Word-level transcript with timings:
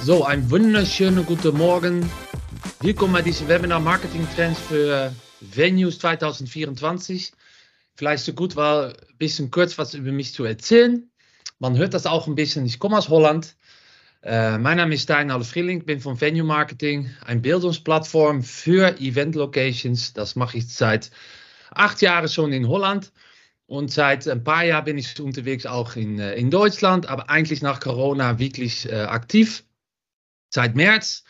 So, 0.00 0.24
ein 0.24 0.48
wunderschönen 0.50 1.26
guten 1.26 1.58
Morgen. 1.58 2.08
Willkommen 2.80 3.12
bei 3.12 3.20
diesem 3.20 3.48
Webinar 3.48 3.80
Marketing 3.80 4.26
Trends 4.34 4.58
für 4.60 5.12
Venues 5.40 5.98
2024. 5.98 7.32
Vielleicht 7.94 8.24
so 8.24 8.32
gut 8.32 8.54
war, 8.54 8.90
ein 8.90 9.18
bisschen 9.18 9.50
kurz 9.50 9.76
was 9.76 9.94
über 9.94 10.12
mich 10.12 10.32
zu 10.32 10.44
erzählen. 10.44 11.10
Man 11.58 11.76
hört 11.76 11.94
das 11.94 12.06
auch 12.06 12.28
ein 12.28 12.36
bisschen. 12.36 12.64
Ich 12.64 12.78
komme 12.78 12.96
aus 12.96 13.08
Holland. 13.08 13.56
Äh, 14.22 14.56
mein 14.58 14.76
Name 14.76 14.94
ist 14.94 15.02
Stein 15.02 15.30
Frieling, 15.42 15.84
bin 15.84 16.00
von 16.00 16.18
Venue 16.20 16.44
Marketing, 16.44 17.10
ein 17.26 17.42
Bildungsplattform 17.42 18.42
für 18.42 18.98
Event 19.00 19.34
Locations. 19.34 20.12
Das 20.12 20.36
mache 20.36 20.58
ich 20.58 20.72
seit 20.72 21.10
acht 21.72 22.00
Jahren 22.00 22.28
schon 22.28 22.52
in 22.52 22.68
Holland. 22.68 23.12
Und 23.66 23.90
seit 23.90 24.26
ein 24.28 24.44
paar 24.44 24.64
Jahren 24.64 24.84
bin 24.84 24.96
ich 24.96 25.20
unterwegs 25.20 25.66
auch 25.66 25.96
in, 25.96 26.18
äh, 26.20 26.36
in 26.36 26.50
Deutschland, 26.50 27.06
aber 27.08 27.28
eigentlich 27.28 27.60
nach 27.60 27.80
Corona 27.80 28.38
wirklich 28.38 28.90
äh, 28.90 29.02
aktiv 29.02 29.64
seit 30.48 30.74
März. 30.74 31.24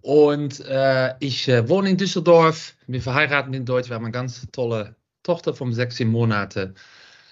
Und 0.00 0.60
äh, 0.60 1.14
ich 1.20 1.48
äh, 1.48 1.68
wohne 1.68 1.90
in 1.90 1.96
Düsseldorf, 1.96 2.74
bin 2.86 3.00
verheiratet 3.00 3.54
in 3.54 3.66
Deutsch. 3.66 3.88
Wir 3.88 3.96
haben 3.96 4.04
eine 4.04 4.12
ganz 4.12 4.46
tolle 4.52 4.96
Tochter 5.22 5.54
von 5.54 5.72
16 5.72 6.08
Monaten. 6.08 6.74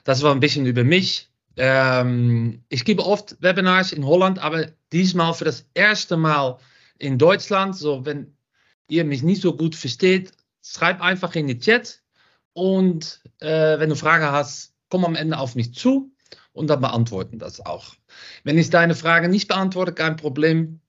Das 0.04 0.22
war 0.22 0.32
ein 0.32 0.40
bisschen 0.40 0.66
über 0.66 0.84
mich. 0.84 1.30
Ähm, 1.56 2.62
ich 2.68 2.84
gebe 2.84 3.04
oft 3.04 3.40
Webinars 3.40 3.92
in 3.92 4.04
Holland, 4.04 4.38
aber 4.38 4.66
diesmal 4.92 5.32
für 5.34 5.44
das 5.44 5.66
erste 5.74 6.16
Mal 6.16 6.58
in 6.98 7.18
Deutschland. 7.18 7.76
So, 7.76 8.04
wenn 8.04 8.36
ihr 8.88 9.04
mich 9.04 9.22
nicht 9.22 9.42
so 9.42 9.56
gut 9.56 9.74
versteht, 9.74 10.32
schreib 10.62 11.00
einfach 11.00 11.34
in 11.34 11.46
die 11.46 11.58
Chat. 11.58 12.02
Und 12.52 13.22
äh, 13.40 13.78
wenn 13.78 13.90
du 13.90 13.96
Fragen 13.96 14.26
hast, 14.26 14.74
komm 14.88 15.04
am 15.04 15.14
Ende 15.14 15.38
auf 15.38 15.54
mich 15.54 15.74
zu 15.74 16.10
und 16.52 16.68
dann 16.68 16.80
beantworten 16.80 17.38
das 17.38 17.64
auch. 17.64 17.94
Wenn 18.44 18.58
ich 18.58 18.70
deine 18.70 18.94
Frage 18.94 19.28
nicht 19.28 19.48
beantworte, 19.48 19.92
kein 19.92 20.16
Problem 20.16 20.80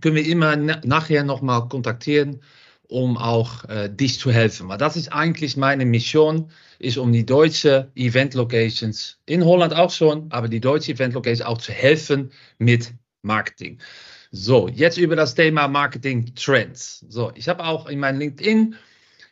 können 0.00 0.16
wir 0.16 0.26
immer 0.26 0.56
nachher 0.56 1.24
nochmal 1.24 1.68
kontaktieren, 1.68 2.40
um 2.88 3.16
auch 3.16 3.64
äh, 3.68 3.88
dich 3.88 4.18
zu 4.18 4.30
helfen. 4.30 4.68
Weil 4.68 4.78
das 4.78 4.96
ist 4.96 5.12
eigentlich 5.12 5.56
meine 5.56 5.84
Mission, 5.84 6.50
ist 6.78 6.98
um 6.98 7.12
die 7.12 7.26
deutsche 7.26 7.90
Event 7.94 8.34
Locations, 8.34 9.18
in 9.26 9.44
Holland 9.44 9.74
auch 9.74 9.90
schon, 9.90 10.30
aber 10.30 10.48
die 10.48 10.60
deutsche 10.60 10.92
Event 10.92 11.14
Locations 11.14 11.46
auch 11.46 11.58
zu 11.58 11.72
helfen 11.72 12.30
mit 12.58 12.92
Marketing. 13.22 13.78
So, 14.30 14.68
jetzt 14.68 14.98
über 14.98 15.16
das 15.16 15.34
Thema 15.34 15.68
Marketing 15.68 16.34
Trends. 16.34 17.04
So, 17.08 17.32
ich 17.34 17.48
habe 17.48 17.64
auch 17.64 17.86
in 17.86 17.98
meinem 17.98 18.18
LinkedIn 18.18 18.76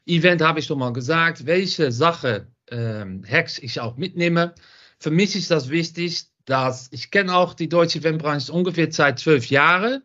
Event 0.07 0.43
habe 0.43 0.61
ich 0.61 0.67
schon 0.67 0.79
mal 0.79 0.93
gesagt, 0.93 1.47
welche 1.47 1.91
Sache 1.91 2.49
ähm, 2.71 3.25
Hacks 3.29 3.59
ich 3.59 3.81
auch 3.81 3.97
mitnehme. 3.97 4.55
Für 4.99 5.11
mich 5.11 5.35
ist 5.35 5.51
das 5.51 5.71
wichtig, 5.71 6.27
dass 6.45 6.89
ich 6.93 7.11
kenne 7.11 7.35
auch 7.35 7.55
die 7.55 7.69
deutsche 7.69 7.99
Eventbranche 7.99 8.53
ungefähr 8.53 8.93
seit 8.93 9.19
zwölf 9.19 9.47
Jahren. 9.47 10.03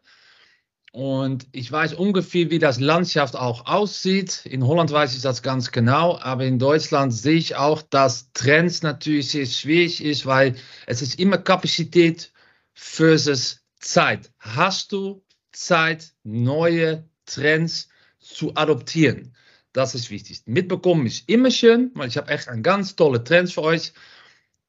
Und 0.91 1.45
ich 1.51 1.71
weiß 1.71 1.93
ungefähr, 1.93 2.49
wie 2.49 2.57
das 2.57 2.79
Landschaft 2.79 3.35
auch 3.35 3.67
aussieht. 3.67 4.45
In 4.45 4.65
Holland 4.65 4.91
weiß 4.91 5.15
ich 5.15 5.21
das 5.21 5.43
ganz 5.43 5.71
genau, 5.71 6.17
aber 6.19 6.45
in 6.45 6.57
Deutschland 6.57 7.13
sehe 7.13 7.37
ich 7.37 7.55
auch, 7.55 7.83
dass 7.83 8.31
Trends 8.33 8.81
natürlich 8.81 9.29
sehr 9.29 9.45
schwierig 9.45 10.03
ist, 10.03 10.25
weil 10.25 10.55
es 10.87 11.03
ist 11.03 11.19
immer 11.19 11.37
Kapazität 11.37 12.31
versus 12.73 13.61
Zeit. 13.79 14.31
Hast 14.39 14.91
du 14.91 15.23
Zeit, 15.51 16.13
neue 16.23 17.07
Trends 17.25 17.89
zu 18.19 18.55
adoptieren? 18.55 19.35
Das 19.73 19.93
ist 19.93 20.09
wichtig. 20.09 20.41
Mitbekommen 20.45 21.05
ist 21.05 21.29
immer 21.29 21.51
schön, 21.51 21.91
weil 21.93 22.07
ich 22.07 22.17
habe 22.17 22.31
echt 22.31 22.47
ein 22.47 22.63
ganz 22.63 22.95
tolle 22.95 23.23
Trends 23.23 23.53
für 23.53 23.61
euch. 23.61 23.93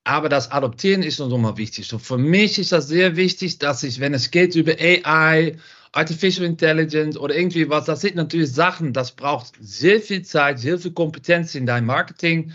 Aber 0.05 0.29
das 0.29 0.51
Adoptieren 0.51 1.03
ist 1.03 1.19
noch 1.19 1.37
mal 1.39 1.57
wichtig. 1.57 1.87
So 1.87 1.99
für 1.99 2.19
mich 2.19 2.59
ist 2.59 2.73
das 2.73 2.89
sehr 2.89 3.17
wichtig, 3.17 3.59
dass 3.59 3.83
ich, 3.83 4.01
wenn 4.01 4.15
es 4.15 4.31
geht 4.31 4.55
über 4.55 4.73
AI 4.73 5.57
Artificial 5.93 6.47
Intelligence 6.47 7.17
oder 7.17 7.35
irgendwie 7.35 7.69
was, 7.69 7.87
das 7.87 8.03
sind 8.03 8.15
natürlich 8.15 8.53
Sachen, 8.53 8.93
das 8.93 9.13
braucht 9.13 9.55
sehr 9.61 10.01
viel 10.01 10.23
Zeit, 10.23 10.61
sehr 10.61 10.79
viel 10.79 10.93
Kompetenz 10.93 11.55
in 11.55 11.67
deinem 11.67 11.87
Marketing. 11.87 12.53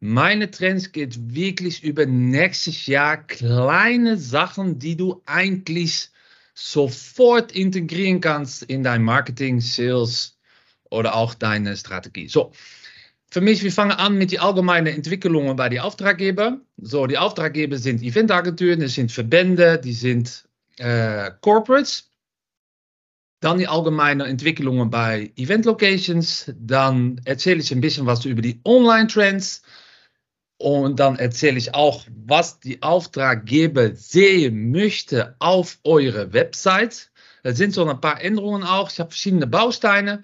Meine 0.00 0.50
Trends 0.50 0.92
geht 0.92 1.34
wirklich 1.34 1.84
über 1.84 2.06
nächstes 2.06 2.86
Jahr 2.86 3.18
kleine 3.18 4.16
Sachen, 4.16 4.78
die 4.78 4.96
du 4.96 5.22
eigentlich 5.26 6.10
sofort 6.54 7.52
integrieren 7.52 8.20
kannst 8.20 8.62
in 8.62 8.82
dein 8.82 9.02
Marketing, 9.02 9.60
Sales 9.60 10.38
oder 10.88 11.14
auch 11.14 11.34
deine 11.34 11.76
Strategie. 11.76 12.28
So, 12.28 12.52
für 13.30 13.40
mich, 13.40 13.62
wir 13.62 13.72
fangen 13.72 13.92
an 13.92 14.16
mit 14.16 14.32
den 14.32 14.40
allgemeinen 14.40 14.88
Entwicklungen 14.88 15.54
bei 15.54 15.68
den 15.68 15.80
Auftraggebern. 15.80 16.62
So, 16.78 17.06
die 17.06 17.18
Auftraggeber 17.18 17.78
sind 17.78 18.02
Eventagenturen, 18.02 18.80
das 18.80 18.94
sind 18.94 19.12
Verbände, 19.12 19.78
die 19.78 19.92
sind 19.92 20.48
äh, 20.78 21.30
Corporates. 21.40 22.09
Dann 23.40 23.58
die 23.58 23.68
allgemeinen 23.68 24.20
Entwicklungen 24.20 24.90
bei 24.90 25.32
Event 25.36 25.64
Locations. 25.64 26.52
Dann 26.56 27.20
erzähle 27.24 27.60
ich 27.60 27.72
ein 27.72 27.80
bisschen 27.80 28.06
was 28.06 28.24
über 28.24 28.42
die 28.42 28.60
Online-Trends. 28.64 29.62
Und 30.58 31.00
dann 31.00 31.16
erzähle 31.16 31.56
ich 31.56 31.74
auch, 31.74 32.04
was 32.26 32.60
die 32.60 32.82
Auftraggeber 32.82 33.94
sehen 33.94 34.70
möchte 34.70 35.34
auf 35.38 35.78
eure 35.84 36.34
Website. 36.34 37.10
Da 37.42 37.54
sind 37.54 37.72
so 37.72 37.88
ein 37.88 38.00
paar 38.00 38.20
Änderungen 38.20 38.62
auch. 38.62 38.90
Ich 38.90 39.00
habe 39.00 39.10
verschiedene 39.10 39.46
Bausteine. 39.46 40.22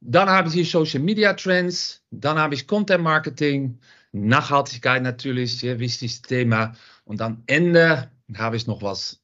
Dann 0.00 0.28
habe 0.28 0.48
ich 0.48 0.54
hier 0.54 0.64
Social 0.64 1.00
Media 1.00 1.32
Trends. 1.34 2.02
Dann 2.10 2.38
habe 2.38 2.54
ich 2.54 2.66
Content 2.66 3.04
Marketing. 3.04 3.78
Nachhaltigkeit 4.10 5.02
natürlich, 5.02 5.58
sehr 5.58 5.78
wichtiges 5.78 6.22
Thema. 6.22 6.74
Und 7.04 7.20
am 7.20 7.44
Ende 7.46 8.10
habe 8.36 8.56
ich 8.56 8.66
noch 8.66 8.82
was 8.82 9.20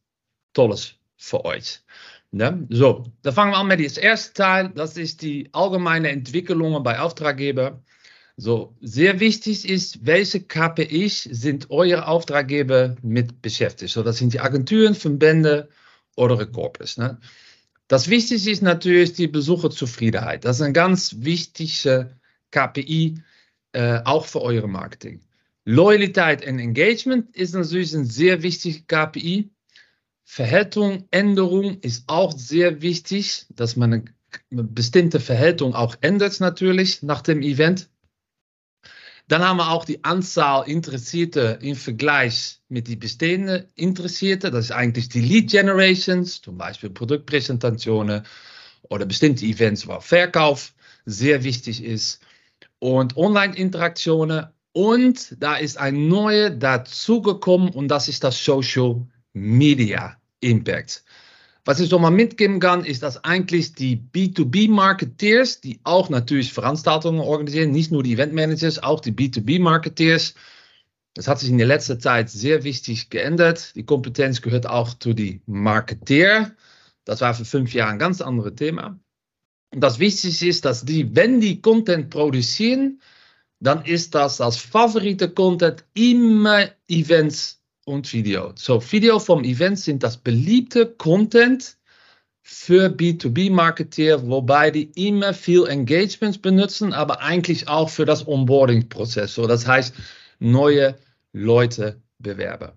Tolles 0.52 0.94
für 1.16 1.44
euch. 1.44 1.80
Ne? 2.34 2.66
So, 2.68 3.04
dann 3.22 3.32
fangen 3.32 3.52
wir 3.52 3.58
an 3.58 3.68
mit 3.68 3.78
dem 3.78 4.02
ersten 4.02 4.34
Teil. 4.34 4.72
Das 4.74 4.96
ist 4.96 5.22
die 5.22 5.48
allgemeine 5.52 6.08
Entwicklungen 6.08 6.82
bei 6.82 6.98
Auftraggeber. 6.98 7.80
So, 8.36 8.76
sehr 8.80 9.20
wichtig 9.20 9.68
ist, 9.68 10.04
welche 10.04 10.40
KPIs 10.40 11.22
sind 11.22 11.70
eure 11.70 12.08
Auftraggeber 12.08 12.96
mit 13.02 13.40
beschäftigt? 13.40 13.92
So, 13.92 14.02
das 14.02 14.16
sind 14.16 14.32
die 14.32 14.40
Agenturen, 14.40 14.96
Verbände 14.96 15.68
oder 16.16 16.44
Corpus. 16.46 16.96
Ne? 16.96 17.20
Das 17.86 18.10
Wichtigste 18.10 18.50
ist 18.50 18.62
natürlich 18.62 19.12
die 19.12 19.28
Besucherzufriedenheit. 19.28 20.44
Das 20.44 20.56
ist 20.56 20.62
ein 20.62 20.72
ganz 20.72 21.14
wichtiger 21.20 22.10
KPI, 22.50 23.22
äh, 23.70 24.00
auch 24.04 24.26
für 24.26 24.40
eure 24.40 24.66
Marketing. 24.66 25.20
Loyalität 25.64 26.44
und 26.44 26.58
Engagement 26.58 27.36
ist 27.36 27.54
natürlich 27.54 27.94
ein 27.94 28.06
sehr 28.06 28.42
wichtiger 28.42 28.80
KPI. 29.06 29.53
Verhältung, 30.24 31.06
Änderung 31.10 31.80
ist 31.80 32.04
auch 32.08 32.32
sehr 32.32 32.82
wichtig, 32.82 33.46
dass 33.50 33.76
man 33.76 34.10
eine 34.50 34.64
bestimmte 34.64 35.20
Verhältung 35.20 35.74
auch 35.74 35.96
ändert 36.00 36.40
natürlich 36.40 37.02
nach 37.02 37.20
dem 37.20 37.42
Event. 37.42 37.88
Dann 39.28 39.42
haben 39.42 39.56
wir 39.56 39.70
auch 39.70 39.84
die 39.84 40.04
Anzahl 40.04 40.68
Interessierte 40.68 41.58
im 41.62 41.76
Vergleich 41.76 42.60
mit 42.68 42.88
die 42.88 42.96
bestehenden 42.96 43.66
Interessierte. 43.74 44.50
Das 44.50 44.66
ist 44.66 44.72
eigentlich 44.72 45.08
die 45.08 45.20
Lead 45.20 45.50
Generations, 45.50 46.42
zum 46.42 46.58
Beispiel 46.58 46.90
Produktpräsentationen 46.90 48.24
oder 48.82 49.06
bestimmte 49.06 49.46
Events, 49.46 49.86
wo 49.86 49.98
Verkauf 50.00 50.74
sehr 51.06 51.42
wichtig 51.42 51.82
ist. 51.82 52.20
Und 52.80 53.16
Online-Interaktionen. 53.16 54.46
Und 54.72 55.36
da 55.38 55.56
ist 55.56 55.78
ein 55.78 56.08
neuer 56.08 56.50
dazugekommen 56.50 57.70
und 57.70 57.88
das 57.88 58.08
ist 58.08 58.24
das 58.24 58.44
Social 58.44 59.06
Media 59.34 60.16
Impact. 60.40 61.04
Was 61.66 61.78
so 61.78 61.98
mal 61.98 62.10
mitgeben 62.10 62.60
kann, 62.60 62.84
ist, 62.84 63.02
dass 63.02 63.24
eigentlich 63.24 63.74
die 63.74 63.96
B2B-Marketeers, 63.96 65.60
die 65.60 65.80
auch 65.82 66.10
natürlich 66.10 66.52
Veranstaltungen 66.52 67.20
organisieren, 67.20 67.70
nicht 67.70 67.90
nur 67.90 68.02
die 68.02 68.14
Eventmanagers, 68.14 68.82
auch 68.82 69.00
die 69.00 69.12
B2B-Marketeers, 69.12 70.34
das 71.14 71.28
hat 71.28 71.38
sich 71.38 71.48
in 71.48 71.58
der 71.58 71.66
letzten 71.68 72.00
Zeit 72.00 72.28
sehr 72.28 72.64
wichtig 72.64 73.08
geändert. 73.08 73.74
Die 73.76 73.84
Kompetenz 73.84 74.42
gehört 74.42 74.66
auch 74.66 74.94
zu 74.94 75.14
die 75.14 75.42
Marketeer. 75.46 76.54
Das 77.04 77.20
war 77.20 77.34
für 77.34 77.44
fünf 77.44 77.72
Jahre 77.72 77.92
ein 77.92 77.98
ganz 77.98 78.20
anderes 78.20 78.56
Thema. 78.56 78.98
Und 79.72 79.80
das 79.80 80.00
Wichtigste 80.00 80.46
ist, 80.46 80.64
dass 80.64 80.84
die, 80.84 81.14
wenn 81.14 81.40
die 81.40 81.60
Content 81.60 82.10
produzieren, 82.10 83.00
dann 83.60 83.84
ist 83.84 84.14
das 84.14 84.40
als 84.40 84.56
favorite 84.56 85.30
Content 85.30 85.84
immer 85.94 86.68
Events 86.88 87.63
und 87.84 88.12
Video. 88.12 88.52
So, 88.56 88.80
Video 88.92 89.18
vom 89.18 89.44
Event 89.44 89.78
sind 89.78 90.02
das 90.02 90.16
beliebte 90.16 90.86
Content 90.86 91.76
für 92.42 92.88
B2B-Marketeer, 92.88 94.26
wobei 94.28 94.70
die 94.70 94.90
immer 94.94 95.32
viel 95.32 95.66
Engagements 95.66 96.38
benutzen, 96.38 96.92
aber 96.92 97.20
eigentlich 97.20 97.68
auch 97.68 97.88
für 97.88 98.04
das 98.04 98.26
Onboarding-Prozess. 98.26 99.34
So, 99.34 99.46
das 99.46 99.66
heißt, 99.66 99.94
neue 100.40 100.96
Leute 101.32 102.02
bewerben. 102.18 102.72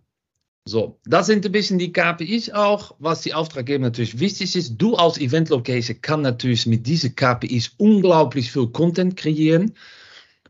So, 0.66 1.00
das 1.06 1.28
sind 1.28 1.46
ein 1.46 1.52
bisschen 1.52 1.80
die 1.80 1.94
KPIs 1.94 2.50
auch, 2.50 2.96
was 3.00 3.22
die 3.22 3.34
Auftraggeber 3.34 3.84
natürlich 3.84 4.20
wichtig 4.20 4.56
ist. 4.56 4.78
Du 4.78 4.96
als 4.96 5.18
Event 5.18 5.50
Location 5.50 6.02
kann 6.02 6.22
natürlich 6.22 6.66
mit 6.66 6.86
diesen 6.86 7.16
KPIs 7.16 7.72
unglaublich 7.78 8.52
viel 8.52 8.68
Content 8.68 9.16
kreieren, 9.16 9.76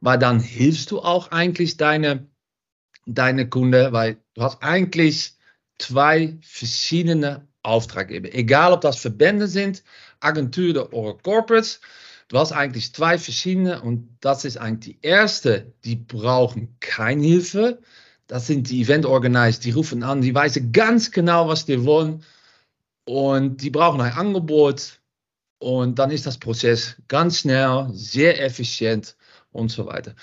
weil 0.02 0.18
dann 0.18 0.40
hilfst 0.40 0.90
du 0.90 1.02
auch 1.02 1.32
eigentlich 1.32 1.78
deine 1.78 2.28
deine 3.08 3.50
Kunde, 3.50 3.92
weil 3.94 4.18
du 4.34 4.44
hast 4.44 4.62
eigentlich 4.62 5.36
zwei 5.80 6.38
verschiedene 6.42 7.48
Auftraggeber. 7.64 8.34
Egal 8.34 8.74
ob 8.74 8.82
das 8.82 8.98
Verbände 8.98 9.48
sind, 9.48 9.84
Agenturen 10.20 10.88
oder 10.92 11.18
Corporates. 11.18 11.82
Du 12.28 12.38
hast 12.38 12.52
eigentlich 12.52 12.94
zwei 12.94 13.18
verschiedene 13.18 13.82
und 13.82 14.18
das 14.20 14.44
ist 14.44 14.58
eigentlich 14.58 14.98
die 14.98 15.08
erste, 15.08 15.74
die 15.86 15.96
brauchen 15.96 16.76
keine 16.80 17.24
Hilfe. 17.24 17.80
Das 18.28 18.48
sind 18.48 18.70
die 18.70 18.82
Event 18.82 19.06
Organizer, 19.06 19.62
die 19.62 19.72
rufen 19.72 20.04
an, 20.04 20.22
die 20.22 20.36
wissen 20.36 20.74
ganz 20.74 21.12
genau, 21.12 21.48
was 21.48 21.66
die 21.66 21.86
wollen 21.86 22.24
und 23.06 23.62
die 23.62 23.70
brauchen 23.70 24.02
ein 24.02 24.12
Angebot 24.12 25.00
und 25.60 25.98
dann 25.98 26.12
ist 26.12 26.26
das 26.26 26.38
Prozess 26.38 26.98
ganz 27.08 27.40
schnell, 27.40 27.88
sehr 27.94 28.44
effizient 28.44 29.16
und 29.52 29.72
so 29.72 29.86
weiter. 29.86 30.14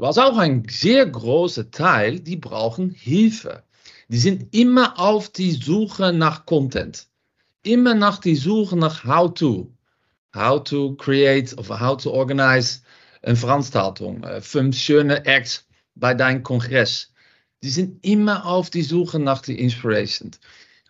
Hast 0.00 0.18
auch 0.18 0.38
einen 0.38 0.68
sehr 0.68 1.06
großen 1.06 1.70
Teil, 1.70 2.18
die 2.18 2.36
brauchen 2.36 2.90
Hilfe. 2.90 3.62
Die 4.08 4.18
sind 4.18 4.54
immer 4.54 4.98
auf 4.98 5.28
die 5.28 5.52
Suche 5.52 6.12
nach 6.12 6.46
Content. 6.46 7.06
Immer 7.62 7.94
nach 7.94 8.18
die 8.18 8.34
Suche 8.34 8.76
nach 8.76 9.04
how 9.04 9.32
to. 9.32 9.72
How 10.34 10.62
to 10.62 10.96
create 10.96 11.56
of 11.56 11.68
how 11.68 11.96
to 11.96 12.10
organize 12.10 12.80
eine 13.22 13.36
Veranstaltung. 13.36 14.24
Äh, 14.24 14.40
fünf 14.40 14.76
schöne 14.76 15.24
Acts 15.26 15.66
bei 15.94 16.12
deinem 16.12 16.42
Kongress. 16.42 17.12
Die 17.62 17.70
sind 17.70 18.04
immer 18.04 18.44
auf 18.44 18.70
die 18.70 18.82
Suche 18.82 19.20
nach 19.20 19.42
die 19.42 19.58
Inspiration. 19.58 20.32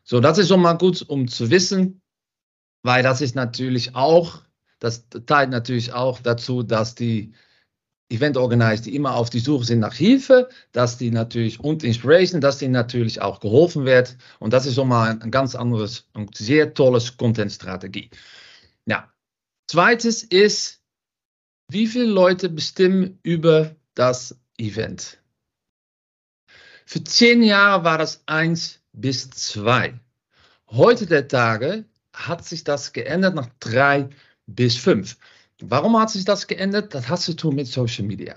So, 0.02 0.20
das 0.20 0.38
ist 0.38 0.48
schon 0.48 0.62
mal 0.62 0.78
gut, 0.78 1.02
um 1.02 1.28
zu 1.28 1.50
wissen, 1.50 2.00
weil 2.82 3.02
das 3.02 3.20
ist 3.20 3.34
natürlich 3.34 3.94
auch, 3.94 4.42
das 4.78 5.08
teilt 5.26 5.50
natürlich 5.50 5.92
auch 5.92 6.20
dazu, 6.20 6.62
dass 6.62 6.94
die 6.94 7.32
Event 8.14 8.36
Organizer, 8.36 8.84
die 8.84 8.94
immer 8.94 9.14
auf 9.14 9.30
die 9.30 9.40
Suche 9.40 9.64
sind 9.64 9.80
nach 9.80 9.94
Hilfe, 9.94 10.48
dass 10.72 10.98
die 10.98 11.10
natürlich 11.10 11.60
und 11.60 11.82
Inspiration, 11.84 12.40
dass 12.40 12.58
die 12.58 12.68
natürlich 12.68 13.20
auch 13.20 13.40
geholfen 13.40 13.84
wird. 13.84 14.16
Und 14.38 14.52
das 14.52 14.66
ist 14.66 14.74
schon 14.74 14.88
mal 14.88 15.18
ein, 15.20 15.30
ganz 15.30 15.54
anderes 15.54 16.08
und 16.12 16.36
sehr 16.36 16.74
tolles 16.74 17.16
Content-Strategie. 17.16 18.10
Ja. 18.86 19.12
Zweites 19.66 20.22
ist, 20.22 20.82
wie 21.70 21.86
viele 21.86 22.04
Leute 22.06 22.48
bestimmen 22.48 23.18
über 23.22 23.74
das 23.94 24.38
Event? 24.58 25.18
Für 26.86 27.02
zehn 27.02 27.42
Jahre 27.42 27.84
war 27.84 27.98
das 27.98 28.22
eins 28.26 28.80
bis 28.92 29.30
zwei. 29.30 29.98
Heute 30.68 31.06
der 31.06 31.28
Tage 31.28 31.86
hat 32.12 32.44
sich 32.44 32.64
das 32.64 32.92
geändert 32.92 33.34
nach 33.34 33.48
drei 33.58 34.10
bis 34.46 34.76
fünf. 34.76 35.16
Warum 35.60 35.98
hat 35.98 36.10
sich 36.10 36.24
das 36.24 36.46
geändert? 36.46 36.94
Das 36.94 37.08
hat 37.08 37.20
zu 37.20 37.34
tun 37.34 37.54
mit 37.54 37.66
Social 37.66 38.04
Media. 38.04 38.34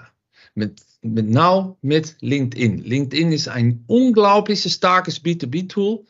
Mit, 0.56 0.82
mit 1.02 1.30
Now 1.30 1.78
mit 1.82 2.16
LinkedIn. 2.22 2.80
LinkedIn 2.80 3.32
ist 3.32 3.48
ein 3.48 3.84
unglaublich 3.88 4.62
starkes 4.72 5.24
B2B-Tool, 5.24 6.06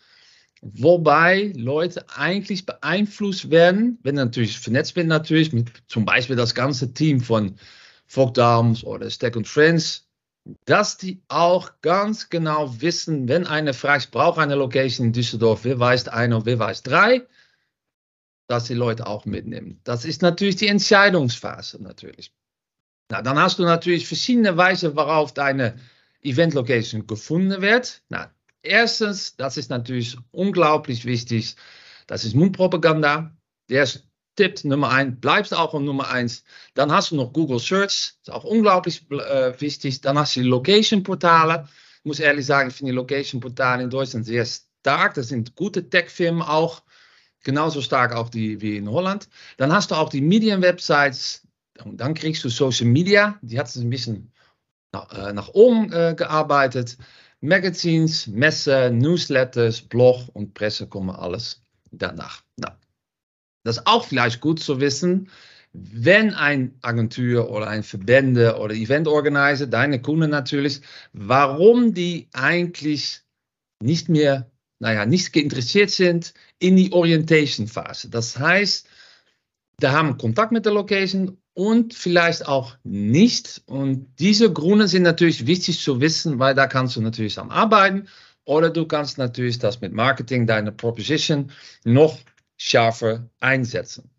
wobei 0.62 1.51
Leute 1.56 2.06
eigentlich 2.09 2.65
beeinflusst 2.65 3.50
werden, 3.50 4.00
wenn 4.04 4.15
natürlich 4.15 4.59
vernetzt 4.59 4.95
sind, 4.95 5.07
natürlich 5.07 5.54
mit 5.54 5.69
zum 5.88 6.06
Beispiel 6.06 6.36
das 6.36 6.56
ganze 6.56 6.94
Team 6.94 7.19
von 7.19 7.56
Fogdarms 8.06 8.83
oder 8.83 9.09
Stack 9.09 9.36
und 9.36 9.48
Friends, 9.48 10.07
dass 10.65 10.98
die 10.98 11.21
auch 11.27 11.71
ganz 11.81 12.30
genau 12.30 12.80
wissen, 12.80 13.27
wenn 13.27 13.45
eine 13.45 13.74
fragt, 13.74 14.06
ich 14.06 14.12
brauche 14.12 14.42
eine 14.42 14.56
Location 14.56 15.07
in 15.07 15.13
Düsseldorf, 15.13 15.63
wer 15.63 15.80
weiß 15.80 16.07
eine 16.07 16.38
und 16.38 16.45
wer 16.45 16.59
weiß 16.59 16.83
drei, 16.83 17.27
dass 18.48 18.66
die 18.66 18.74
Leute 18.74 19.08
auch 19.08 19.26
mitnehmen. 19.26 19.80
Das 19.84 20.06
ist 20.06 20.22
natürlich 20.22 20.56
die 20.56 20.68
Entscheidungsphase 20.68 21.82
natürlich. 21.82 22.32
Na, 23.10 23.22
dann 23.22 23.40
hast 23.40 23.60
du 23.60 23.64
natürlich 23.64 24.08
verschiedene 24.08 24.58
Weisen, 24.58 24.96
worauf 24.96 25.34
deine 25.34 25.78
Event 26.22 26.54
Location 26.54 27.08
gefunden 27.08 27.62
wird. 27.62 28.02
Na, 28.10 28.32
erstens, 28.62 29.36
das 29.36 29.58
ist 29.58 29.70
natürlich 29.70 30.18
unglaublich 30.32 31.06
wichtig, 31.06 31.56
das 32.08 32.26
ist 32.26 32.36
Mundpropaganda. 32.36 33.36
Der 33.70 33.88
Tipp 34.38 34.64
Nummer 34.64 34.92
eins, 34.92 35.20
bleibst 35.20 35.54
auch 35.54 35.74
um 35.74 35.84
Nummer 35.84 36.10
eins. 36.10 36.44
Dann 36.74 36.92
hast 36.92 37.12
du 37.12 37.16
noch 37.16 37.34
Google 37.34 37.60
Search, 37.60 38.14
ist 38.22 38.32
auch 38.32 38.44
unglaublich 38.44 39.10
äh, 39.12 39.60
wichtig. 39.60 40.02
Dann 40.02 40.18
hast 40.18 40.36
du 40.36 40.42
die 40.42 40.48
Location-Portale. 40.48 41.68
Ich 42.00 42.06
muss 42.06 42.20
ehrlich 42.20 42.46
sagen, 42.46 42.70
ich 42.70 42.76
finde 42.76 42.92
die 42.92 42.98
Location-Portale 42.98 43.84
in 43.84 43.90
Deutschland 43.90 44.26
sehr 44.26 44.46
stark. 44.46 45.16
Das 45.16 45.30
sind 45.30 45.56
gute 45.56 45.90
Tech-Firmen 45.90 46.44
auch. 46.44 46.84
Genauso 47.48 47.82
stark 47.82 48.14
auch 48.14 48.28
die 48.28 48.60
wie 48.60 48.76
in 48.76 48.92
Holland. 48.92 49.30
Dann 49.56 49.72
hast 49.72 49.92
du 49.92 49.96
auch 49.96 50.10
die 50.10 50.20
Medienwebsites. 50.20 51.48
Und 51.86 52.02
dann 52.02 52.14
kriegst 52.14 52.44
du 52.44 52.50
Social 52.50 52.88
Media. 52.88 53.40
Die 53.42 53.58
hat 53.58 53.68
es 53.68 53.78
ein 53.78 53.90
bisschen 53.90 54.34
nach, 54.92 55.10
äh, 55.14 55.32
nach 55.32 55.48
oben 55.54 55.90
äh, 55.94 56.14
gearbeitet. 56.14 56.98
Magazines, 57.40 58.28
Messen, 58.28 58.98
Newsletters, 58.98 59.82
Blog 59.82 60.28
und 60.34 60.56
Presse 60.56 60.88
kommen 60.88 61.12
alles 61.12 61.62
danach. 61.90 62.44
Na, 62.58 62.78
das 63.64 63.78
ist 63.78 63.88
auch 63.88 64.04
vielleicht 64.04 64.42
gut 64.42 64.60
zu 64.60 64.82
wissen, 64.82 65.30
wenn 65.72 66.34
ein 66.34 66.78
Agentur 66.82 67.50
oder 67.50 67.70
ein 67.70 67.84
Verbände 67.84 68.58
oder 68.58 68.76
Eventorganizer, 68.76 69.68
deine 69.68 70.02
Kunden 70.02 70.32
natürlich, 70.32 70.82
warum 71.14 71.94
die 71.94 72.28
eigentlich 72.34 73.22
nicht 73.82 74.10
mehr 74.10 74.52
naja, 74.80 75.06
nicht 75.06 75.34
geïnteresseerd 75.34 75.90
sind 75.90 76.34
in 76.60 76.76
die 76.76 76.92
Orientation-Phase. 76.92 78.10
Das 78.10 78.38
heißt, 78.38 78.88
da 79.80 79.92
haben 79.92 80.18
Kontakt 80.18 80.52
mit 80.52 80.66
der 80.66 80.74
Location 80.74 81.38
und 81.54 81.94
vielleicht 81.94 82.48
auch 82.48 82.78
nicht. 82.84 83.64
Und 83.66 84.08
diese 84.20 84.52
Gründe 84.52 84.88
sind 84.88 85.04
natürlich 85.04 85.48
wichtig 85.48 85.80
zu 85.80 86.02
wissen, 86.02 86.40
weil 86.40 86.56
da 86.56 86.68
kannst 86.68 86.96
du 86.96 87.02
natürlich 87.02 87.40
am 87.40 87.50
arbeiten 87.50 88.08
oder 88.46 88.70
du 88.70 88.86
kannst 88.86 89.18
natürlich 89.18 89.60
das 89.60 89.82
mit 89.82 89.94
Marketing, 89.94 90.48
deine 90.48 90.72
Proposition 90.72 91.52
noch 91.84 92.20
schärfer 92.58 93.30
einsetzen. 93.40 94.10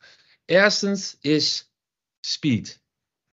Erstens 0.46 1.18
ist 1.22 1.70
Speed. 2.24 2.80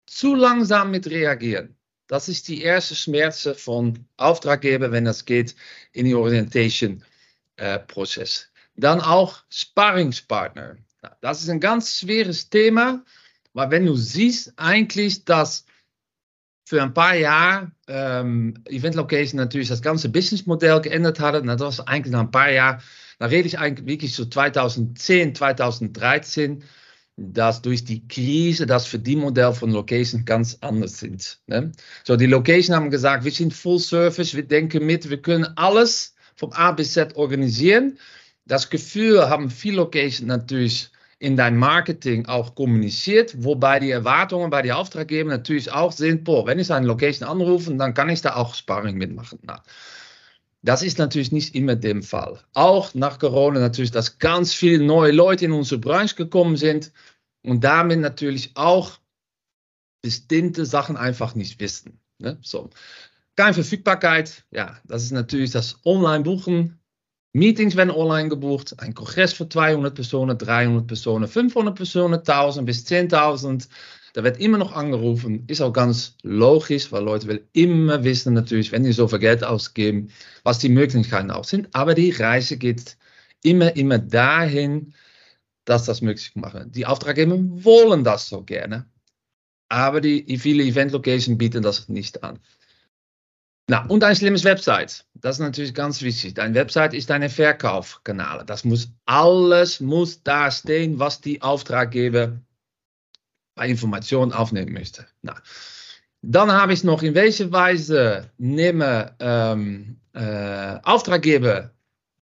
Zu 0.07 0.35
langsam 0.35 0.91
mit 0.91 1.07
reagieren. 1.09 1.77
Das 2.07 2.29
ist 2.29 2.49
die 2.49 2.63
erste 2.63 2.97
Schmerze 2.97 3.55
von 3.55 4.05
Auftraggeber, 4.17 4.91
wenn 4.91 5.07
es 5.07 5.25
geht 5.25 5.55
in 5.93 6.07
die 6.07 6.15
Orientation 6.15 7.05
Prozess. 7.79 8.51
Dann 8.77 9.01
auch 9.01 9.43
Sparringspartner. 9.51 10.77
Das 11.21 11.43
ist 11.43 11.49
ein 11.49 11.61
ganz 11.61 11.99
schweres 11.99 12.51
Thema, 12.51 13.05
weil 13.53 13.71
wenn 13.71 13.87
du 13.87 13.97
siehst 13.97 14.53
eigentlich, 14.57 15.25
dass 15.25 15.65
für 16.65 16.83
ein 16.83 16.95
paar 16.95 17.17
Jahre 17.17 17.73
ähm, 17.89 18.55
Event 18.67 18.95
Location 18.95 19.39
natürlich 19.39 19.69
das 19.69 19.83
ganze 19.83 20.09
Businessmodell 20.09 20.81
geändert 20.81 21.19
hat. 21.19 21.35
das 21.45 21.79
war 21.79 21.89
eigentlich 21.89 22.13
nach 22.13 22.21
ein 22.21 22.31
paar 22.31 22.51
Jahren, 22.51 22.81
da 23.19 23.27
rede 23.27 23.49
ich 23.49 23.59
eigentlich 23.59 23.87
wirklich 23.87 24.15
so 24.15 24.25
2010, 24.25 25.35
2013, 25.35 26.63
dass 27.17 27.61
durch 27.61 27.85
die 27.85 28.07
Krise 28.07 28.67
das 28.67 28.87
Verdienmodell 28.87 29.53
von 29.53 29.73
Location 29.73 30.25
ganz 30.25 30.59
anders 30.61 31.01
sind. 31.01 31.41
Ne? 31.47 31.73
So, 32.05 32.17
die 32.17 32.27
Location 32.27 32.77
haben 32.77 32.91
gesagt, 32.91 33.25
wir 33.25 33.33
sind 33.33 33.53
Full 33.53 33.81
Service, 33.81 34.35
wir 34.35 34.47
denken 34.47 34.87
mit, 34.87 35.11
wir 35.11 35.21
können 35.21 35.47
alles 35.57 36.15
vom 36.41 36.53
A 36.53 36.73
bis 36.73 36.95
Z 36.95 37.17
organisieren. 37.17 37.99
Das 38.47 38.71
Gefühl 38.71 39.29
haben 39.29 39.51
viele 39.51 39.77
Locations 39.77 40.27
natürlich 40.27 40.91
in 41.19 41.37
dein 41.37 41.59
Marketing 41.59 42.25
auch 42.27 42.55
kommuniziert, 42.55 43.45
wobei 43.45 43.79
die 43.79 43.91
Erwartungen 43.91 44.49
bei 44.49 44.63
den 44.63 44.73
Auftraggebern 44.73 45.29
natürlich 45.29 45.71
auch 45.71 45.93
sind, 45.93 46.25
boah, 46.25 46.47
wenn 46.47 46.59
ich 46.59 46.73
eine 46.73 46.87
Location 46.87 47.29
anrufe, 47.29 47.73
dann 47.75 47.93
kann 47.93 48.09
ich 48.09 48.23
da 48.23 48.37
auch 48.37 48.55
Sparring 48.55 48.97
mitmachen. 48.97 49.39
Na, 49.43 49.63
das 50.63 50.83
ist 50.83 50.99
natürlich 50.99 51.31
nicht 51.31 51.55
immer 51.55 51.77
der 51.77 52.03
Fall. 52.03 52.41
Auch 52.55 52.95
nach 52.95 53.19
Corona 53.19 53.61
natürlich, 53.61 53.91
dass 53.91 54.19
ganz 54.19 54.55
viele 54.55 54.83
neue 54.83 55.13
Leute 55.13 55.45
in 55.45 55.53
unsere 55.53 55.79
Branche 55.79 56.17
gekommen 56.17 56.57
sind 56.57 56.91
und 57.43 57.65
damit 57.65 58.01
natürlich 58.01 58.53
auch 58.55 58.99
bestimmte 60.01 60.65
Sachen 60.65 60.97
einfach 60.97 61.35
nicht 61.35 61.61
wissen. 61.61 62.01
Ne? 62.19 62.39
So. 62.41 62.71
Verfügbarkeit, 63.55 64.45
ja, 64.51 64.79
das 64.85 65.05
ist 65.05 65.13
natürlich 65.13 65.51
das 65.51 65.79
Online-Buchen. 65.85 66.79
Meetings 67.33 67.77
werden 67.77 67.91
online 67.91 68.29
gebucht. 68.29 68.75
Ein 68.79 68.95
Kongress 68.95 69.33
für 69.33 69.49
200 69.49 69.95
Personen, 69.95 70.37
300 70.37 70.87
Personen, 70.87 71.29
500 71.29 71.75
Personen, 71.75 72.15
1000 72.15 72.67
bis 72.67 72.85
10.000. 72.87 73.69
Da 74.15 74.25
wird 74.25 74.41
immer 74.41 74.59
noch 74.59 74.73
angerufen. 74.73 75.45
Ist 75.47 75.61
auch 75.61 75.73
ganz 75.73 76.17
logisch, 76.23 76.91
weil 76.91 77.05
Leute 77.05 77.29
will 77.29 77.49
immer 77.53 78.03
wissen, 78.03 78.35
natürlich, 78.35 78.73
wenn 78.73 78.83
die 78.83 78.93
so 78.93 79.07
viel 79.07 79.21
Geld 79.21 79.45
ausgeben, 79.45 80.11
was 80.43 80.59
die 80.59 80.69
Möglichkeiten 80.69 81.31
auch 81.31 81.45
sind. 81.45 81.69
Aber 81.73 81.95
die 81.95 82.11
Reise 82.11 82.57
geht 82.57 82.97
immer, 83.43 83.77
immer 83.77 83.99
dahin, 83.99 84.95
dass 85.65 85.85
das 85.85 86.03
möglich 86.03 86.35
machen. 86.35 86.73
Die 86.73 86.87
Auftraggeber 86.87 87.37
wollen 87.39 88.03
das 88.03 88.29
so 88.29 88.43
gerne. 88.43 88.87
Aber 89.69 90.01
die 90.01 90.37
viele 90.39 90.65
Event 90.65 90.91
Locations 90.91 91.39
bieten 91.39 91.63
das 91.63 91.89
nicht 91.89 92.25
an. 92.25 92.41
Na, 93.71 93.85
und 93.87 94.03
ein 94.03 94.17
schlimmes 94.17 94.43
Website. 94.43 95.05
Das 95.15 95.37
ist 95.37 95.41
natürlich 95.41 95.75
ganz 95.75 96.03
wichtig. 96.03 96.35
Dein 96.35 96.55
Website 96.55 96.93
ist 96.93 97.09
deine 97.09 97.31
Verkaufskanal. 97.31 98.45
Das 98.45 98.65
muss 98.65 98.91
alles 99.07 99.79
muss 99.79 100.25
da 100.25 100.51
stehen, 100.51 100.99
was 100.99 101.21
die 101.21 101.41
Auftraggeber 101.41 102.33
bei 103.55 103.69
Informationen 103.69 104.33
aufnehmen 104.33 104.73
möchte. 104.73 105.07
Na, 105.23 105.37
dann 106.21 106.51
habe 106.51 106.73
ich 106.73 106.83
noch, 106.83 107.05
in 107.05 107.15
welcher 107.15 107.53
Weise 107.53 108.33
nehmen 108.39 109.09
ähm, 109.21 110.01
äh, 110.15 110.81
Auftraggeber 110.83 111.71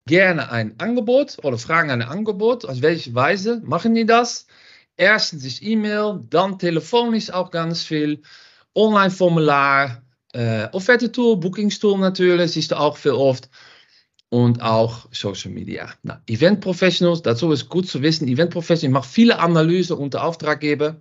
gerne 0.05 0.51
ein 0.51 0.75
Angebot 0.81 1.37
oder 1.45 1.59
fragen 1.59 1.93
ein 1.93 2.03
Angebot. 2.03 2.65
Auf 2.65 2.83
welche 2.83 3.15
Weise 3.15 3.63
machen 3.65 3.95
die 3.95 4.05
das? 4.05 4.49
Erstens 4.97 5.45
ist 5.45 5.63
E-Mail, 5.63 6.25
dann 6.29 6.59
telefonisch 6.59 7.31
auch 7.31 7.53
ganz 7.53 7.85
viel, 7.85 8.23
Online-Formular, 8.75 10.03
äh, 10.37 10.69
Offerte-Tool, 10.73 11.39
Booking-Tool 11.39 11.99
natürlich, 11.99 12.53
siehst 12.53 12.71
du 12.71 12.79
auch 12.79 12.99
viel 12.99 13.13
oft 13.13 13.49
und 14.29 14.61
auch 14.61 15.09
Social 15.11 15.51
Media. 15.51 15.91
Na, 16.03 16.23
Event 16.27 16.61
Professionals, 16.61 17.23
dazu 17.23 17.53
ist 17.53 17.71
gut 17.71 17.89
zu 17.89 18.03
wissen, 18.03 18.29
Event 18.29 18.51
Professional 18.51 18.93
macht 18.93 19.09
viele 19.09 19.39
Analyse 19.39 19.97
unter 19.97 20.25
Auftraggeber 20.25 21.01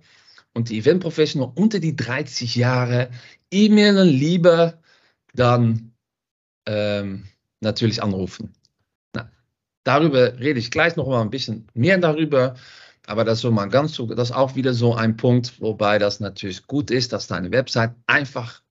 und 0.54 0.70
die 0.70 0.78
Event 0.78 1.02
Professional 1.02 1.52
unter 1.54 1.80
die 1.80 1.94
30 1.94 2.56
Jahre 2.56 3.10
e-mailen 3.50 4.08
lieber 4.08 4.78
dann 5.34 5.92
ähm, 6.66 7.24
natürlich 7.60 8.02
anrufen. 8.02 8.54
Na, 9.14 9.30
darüber 9.84 10.38
rede 10.38 10.60
ich 10.60 10.70
gleich 10.70 10.96
noch 10.96 11.08
mal 11.08 11.20
ein 11.20 11.30
bisschen 11.30 11.68
mehr 11.74 11.98
darüber, 11.98 12.54
aber 13.06 13.24
das 13.24 13.38
ist 13.38 13.42
so 13.42 13.50
mal 13.50 13.68
ganz 13.68 13.96
das 13.96 14.30
ist 14.30 14.34
auch 14.34 14.54
wieder 14.54 14.72
so 14.72 14.94
ein 14.94 15.18
Punkt, 15.18 15.60
wobei 15.60 15.98
das 15.98 16.20
natürlich 16.20 16.66
gut 16.66 16.90
ist, 16.90 17.12
dass 17.12 17.26
deine 17.26 17.52
Website 17.52 17.94
einfach 18.06 18.62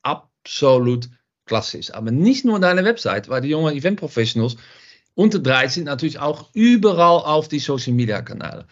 absolut 0.45 1.09
klasse 1.45 1.77
ist. 1.77 1.91
Aber 1.91 2.11
nicht 2.11 2.45
nur 2.45 2.59
deine 2.59 2.85
Website, 2.85 3.29
weil 3.29 3.41
die 3.41 3.49
jungen 3.49 3.75
Event 3.75 3.99
Professionals 3.99 4.55
unter 5.15 5.39
30 5.39 5.73
sind 5.73 5.83
natürlich 5.85 6.19
auch 6.19 6.49
überall 6.53 7.23
auf 7.23 7.47
die 7.47 7.59
Social 7.59 7.93
Media 7.93 8.21
Kanäle. 8.21 8.65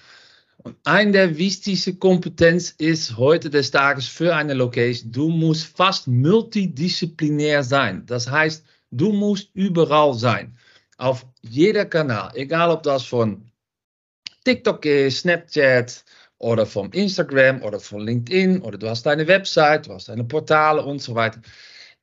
Und 0.57 0.75
eine 0.83 1.11
der 1.11 1.37
wichtigsten 1.37 1.99
Kompetenzen 1.99 2.75
ist 2.77 3.17
heute 3.17 3.49
des 3.49 3.71
Tages 3.71 4.07
für 4.07 4.35
eine 4.35 4.53
Location, 4.53 5.11
du 5.11 5.29
musst 5.29 5.65
fast 5.75 6.07
multidisziplinär 6.07 7.63
sein. 7.63 8.05
Das 8.05 8.29
heißt, 8.29 8.63
du 8.91 9.11
musst 9.11 9.49
überall 9.53 10.13
sein. 10.13 10.57
Auf 10.97 11.25
jeder 11.41 11.85
Kanal, 11.85 12.31
egal 12.35 12.69
ob 12.71 12.83
das 12.83 13.03
von 13.03 13.51
TikTok 14.45 14.85
ist, 14.85 15.19
Snapchat 15.19 16.03
oder 16.43 16.65
vom 16.65 16.91
Instagram 16.91 17.61
oder 17.61 17.79
von 17.79 18.01
LinkedIn 18.01 18.61
oder 18.61 18.77
du 18.77 18.89
hast 18.89 19.05
deine 19.05 19.27
Website, 19.27 19.87
du 19.87 19.93
hast 19.93 20.09
deine 20.09 20.25
Portale 20.25 20.83
und 20.83 21.01
so 21.01 21.15
weiter. 21.15 21.41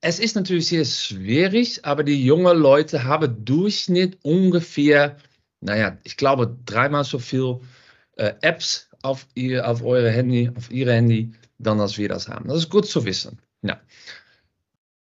Es 0.01 0.19
ist 0.19 0.35
natürlich 0.35 0.69
sehr 0.69 0.87
schwierig, 0.87 1.85
aber 1.85 2.03
die 2.05 2.25
jungen 2.25 2.57
Leute 2.59 3.05
haben 3.05 3.45
Durchschnitt 3.45 4.19
ungefähr, 4.23 5.19
naja, 5.61 5.99
ich 6.05 6.17
glaube 6.17 6.57
dreimal 6.65 7.05
so 7.05 7.19
viel 7.19 7.61
äh, 8.17 8.33
Apps 8.41 8.89
auf, 9.03 9.27
ihr, 9.35 9.69
auf 9.69 9.85
eure 9.85 10.11
Handy, 10.11 10.51
auf 10.57 10.71
ihre 10.71 10.95
Handy, 10.95 11.33
dann 11.59 11.79
als 11.79 11.99
wir 11.99 12.09
das 12.09 12.29
haben. 12.29 12.49
Das 12.49 12.59
ist 12.59 12.71
gut 12.71 12.87
zu 12.87 13.05
wissen. 13.05 13.39
Ja. 13.61 13.79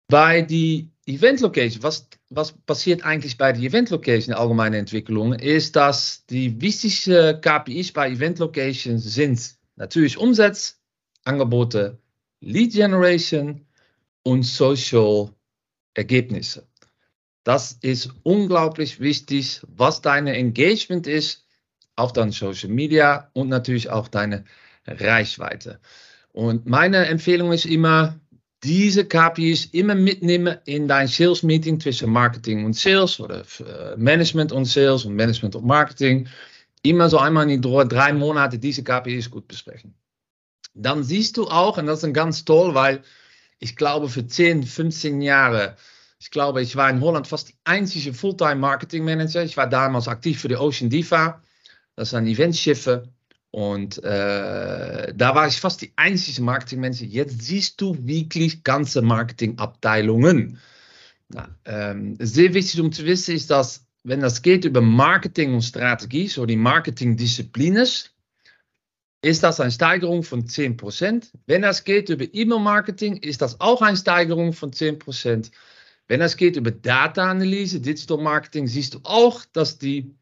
Bei 0.09 0.41
die 0.41 0.89
Event 1.05 1.39
Location, 1.39 1.81
was, 1.81 2.09
was 2.29 2.51
passiert 2.51 3.03
eigentlich 3.03 3.37
bei 3.37 3.51
der 3.51 3.61
Event 3.61 3.89
Location 3.89 4.35
allgemeine 4.35 4.77
Entwicklung, 4.77 5.33
ist, 5.33 5.75
dass 5.75 6.25
die 6.27 6.61
wichtigsten 6.61 7.41
KPIs 7.41 7.91
bei 7.91 8.11
Event 8.11 8.39
Location 8.39 8.99
sind 8.99 9.55
natürlich 9.75 10.17
Umsatz, 10.17 10.79
Angebote, 11.23 11.97
Lead 12.39 12.73
Generation 12.73 13.65
und 14.23 14.43
Social 14.43 15.29
Ergebnisse. 15.95 16.67
Das 17.43 17.73
ist 17.81 18.11
unglaublich 18.23 18.99
wichtig, 18.99 19.61
was 19.67 20.01
deine 20.01 20.35
Engagement 20.35 21.07
ist 21.07 21.45
auf 21.95 22.13
deinen 22.13 22.31
Social 22.31 22.69
Media 22.69 23.29
und 23.33 23.49
natürlich 23.49 23.89
auch 23.89 24.07
deine 24.07 24.45
Reichweite. 24.85 25.79
Und 26.31 26.67
meine 26.67 27.07
Empfehlung 27.07 27.51
ist 27.51 27.65
immer, 27.65 28.19
diese 28.63 29.05
KPIs 29.05 29.65
immer 29.67 29.95
mitnehmen 29.95 30.57
in 30.65 30.87
dein 30.87 31.07
Sales 31.07 31.43
Meeting 31.43 31.79
zwischen 31.79 32.09
Marketing 32.09 32.65
und 32.65 32.75
Sales 32.75 33.19
oder 33.19 33.43
äh, 33.59 33.95
Management 33.95 34.51
und 34.51 34.65
Sales 34.65 35.05
und 35.05 35.15
Management 35.15 35.55
und 35.55 35.65
Marketing. 35.65 36.27
Immer 36.81 37.09
so 37.09 37.17
einmal 37.17 37.49
in 37.49 37.61
die 37.61 37.87
drei 37.87 38.13
Monate 38.13 38.59
diese 38.59 38.83
KPIs 38.83 39.29
gut 39.29 39.47
besprechen. 39.47 39.95
Dann 40.73 41.03
siehst 41.03 41.37
du 41.37 41.47
auch, 41.47 41.77
und 41.77 41.87
das 41.87 42.03
ist 42.03 42.13
ganz 42.13 42.45
toll, 42.45 42.73
weil 42.73 43.03
ich 43.59 43.75
glaube 43.75 44.09
für 44.09 44.25
10, 44.25 44.63
15 44.63 45.21
Jahre, 45.21 45.75
ich 46.19 46.31
glaube, 46.31 46.61
ich 46.61 46.75
war 46.75 46.89
in 46.89 47.01
Holland 47.01 47.27
fast 47.27 47.49
die 47.49 47.55
einzige 47.63 48.13
Fulltime 48.13 48.55
Marketing 48.55 49.05
Manager. 49.05 49.43
Ich 49.43 49.55
war 49.55 49.67
damals 49.67 50.07
aktiv 50.07 50.39
für 50.39 50.49
die 50.49 50.57
Ocean 50.57 50.89
Diva. 50.89 51.41
Das 51.95 52.09
ist 52.09 52.13
ein 52.13 52.27
Eventschiffe. 52.27 53.09
Und 53.51 54.03
äh, 54.03 55.13
da 55.15 55.35
war 55.35 55.47
ich 55.47 55.59
fast 55.59 55.81
die 55.81 55.91
einzige 55.95 56.41
Marketingmensch. 56.41 57.01
Jetzt 57.01 57.41
siehst 57.41 57.81
du 57.81 57.97
wirklich 57.99 58.63
ganze 58.63 59.01
Marketingabteilungen. 59.01 60.59
Na, 61.29 61.49
ähm, 61.65 62.15
sehr 62.19 62.53
wichtig 62.53 62.79
um 62.79 62.91
zu 62.91 63.05
wissen 63.05 63.35
ist, 63.35 63.49
dass 63.49 63.85
wenn 64.03 64.21
das 64.21 64.41
geht 64.41 64.65
über 64.65 64.81
Marketing 64.81 65.53
und 65.53 65.61
Strategie, 65.61 66.27
so 66.27 66.45
die 66.45 66.55
Marketingdisziplinen, 66.55 67.87
ist 69.21 69.43
das 69.43 69.59
eine 69.59 69.71
Steigerung 69.71 70.23
von 70.23 70.45
10%. 70.45 71.31
Wenn 71.45 71.61
das 71.61 71.83
geht 71.83 72.09
über 72.09 72.25
E-Mail-Marketing, 72.31 73.17
ist 73.17 73.41
das 73.41 73.59
auch 73.59 73.81
eine 73.81 73.97
Steigerung 73.97 74.53
von 74.53 74.71
10%. 74.71 75.51
Wenn 76.07 76.19
das 76.21 76.37
geht 76.37 76.55
über 76.55 76.71
Data-Analyse, 76.71 77.81
Digital 77.81 78.17
Marketing, 78.17 78.67
siehst 78.67 78.95
du 78.95 78.99
auch, 79.03 79.43
dass 79.53 79.77
die 79.77 80.15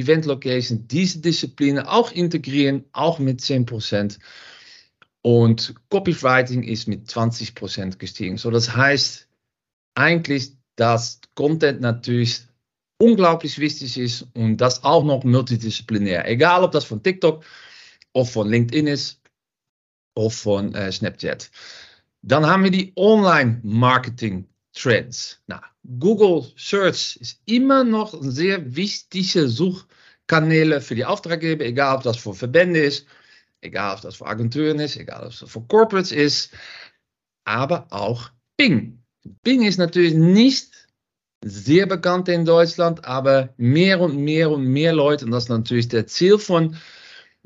Event 0.00 0.24
Location 0.26 0.86
diese 0.88 1.20
Disziplinen 1.20 1.84
auch 1.84 2.12
integrieren, 2.12 2.84
auch 2.92 3.18
mit 3.18 3.40
10%. 3.40 4.18
Und 5.22 5.74
Copywriting 5.90 6.62
ist 6.62 6.88
mit 6.88 7.08
20% 7.08 7.98
gestiegen. 7.98 8.38
So, 8.38 8.50
das 8.50 8.74
heißt 8.74 9.28
eigentlich, 9.94 10.52
dass 10.76 11.20
Content 11.34 11.80
natürlich 11.80 12.42
unglaublich 12.98 13.58
wichtig 13.58 13.98
ist 13.98 14.26
und 14.34 14.58
das 14.58 14.84
auch 14.84 15.04
noch 15.04 15.24
multidisziplinär. 15.24 16.28
Egal, 16.28 16.62
ob 16.64 16.72
das 16.72 16.84
von 16.84 17.02
TikTok 17.02 17.44
of 18.12 18.32
von 18.32 18.48
LinkedIn 18.48 18.86
ist 18.86 19.20
of 20.14 20.34
von 20.34 20.74
äh, 20.74 20.90
Snapchat. 20.90 21.50
Dann 22.22 22.46
haben 22.46 22.64
wir 22.64 22.70
die 22.70 22.92
Online-Marketing 22.96 24.48
Trends. 24.72 25.40
Na, 25.46 25.62
Google 25.98 26.44
Search 26.56 27.16
ist 27.16 27.40
immer 27.46 27.82
noch 27.82 28.12
ein 28.12 28.30
sehr 28.30 28.76
wichtige 28.76 29.48
Suchkanäle 29.48 30.82
für 30.82 30.94
die 30.94 31.06
Auftraggeber, 31.06 31.64
egal 31.64 31.96
ob 31.96 32.02
das 32.02 32.18
für 32.18 32.34
Verbände 32.34 32.80
ist, 32.80 33.06
egal 33.62 33.94
ob 33.96 34.02
das 34.02 34.16
für 34.16 34.26
Agenturen 34.26 34.80
ist, 34.80 34.96
egal 34.96 35.24
ob 35.24 35.30
das 35.30 35.50
für 35.50 35.62
Corporates 35.62 36.12
ist, 36.12 36.50
aber 37.44 37.86
auch 37.90 38.30
Bing. 38.58 39.02
Bing 39.42 39.62
ist 39.62 39.78
natürlich 39.78 40.14
nicht 40.14 40.88
sehr 41.42 41.86
bekannt 41.86 42.28
in 42.28 42.44
Deutschland, 42.44 43.04
aber 43.04 43.54
mehr 43.56 44.00
und 44.00 44.16
mehr 44.16 44.50
und 44.50 44.64
mehr 44.64 44.92
Leute, 44.92 45.24
und 45.24 45.30
das 45.30 45.44
ist 45.44 45.48
natürlich 45.48 45.88
der 45.88 46.06
Ziel 46.06 46.38
von, 46.38 46.76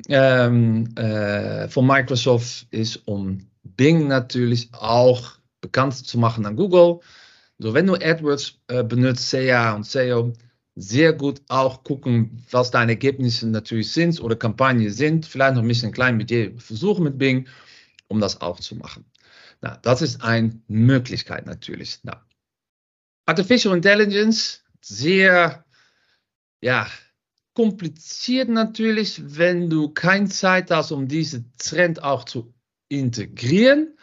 ähm, 0.08 0.92
äh, 0.96 1.68
von 1.68 1.86
Microsoft, 1.86 2.66
ist 2.70 2.96
um 3.06 3.46
Bing 3.62 4.08
natürlich 4.08 4.70
auch 4.72 5.34
bekannt 5.60 5.94
zu 5.94 6.18
machen 6.18 6.44
an 6.46 6.56
Google. 6.56 7.00
So, 7.62 7.74
wenn 7.74 7.86
du 7.86 7.94
AdWords 7.94 8.58
äh, 8.66 8.82
benutzt, 8.82 9.30
SEA 9.30 9.74
und 9.74 9.86
SEO, 9.86 10.32
sehr 10.74 11.12
gut 11.12 11.40
auch 11.46 11.84
gucken, 11.84 12.44
was 12.50 12.72
deine 12.72 12.92
Ergebnisse 12.92 13.48
natürlich 13.48 13.92
sind 13.92 14.20
oder 14.20 14.34
Kampagnen 14.34 14.90
sind. 14.90 15.26
Vielleicht 15.26 15.54
noch 15.54 15.62
ein 15.62 15.68
bisschen 15.68 15.92
klein 15.92 16.16
mit 16.16 16.30
dir 16.30 16.58
versuchen 16.58 17.04
mit 17.04 17.18
Bing, 17.18 17.46
um 18.08 18.18
das 18.18 18.40
auch 18.40 18.58
zu 18.58 18.74
machen. 18.74 19.04
Na, 19.60 19.76
das 19.76 20.02
ist 20.02 20.24
eine 20.24 20.60
Möglichkeit 20.66 21.46
natürlich. 21.46 22.00
Na. 22.02 22.26
Artificial 23.26 23.76
Intelligence, 23.76 24.64
sehr, 24.80 25.64
ja, 26.60 26.88
kompliziert 27.54 28.48
natürlich, 28.48 29.22
wenn 29.36 29.70
du 29.70 29.90
keine 29.90 30.28
Zeit 30.28 30.72
hast, 30.72 30.90
um 30.90 31.06
diese 31.06 31.44
Trend 31.58 32.02
auch 32.02 32.24
zu 32.24 32.52
integrieren. 32.88 33.96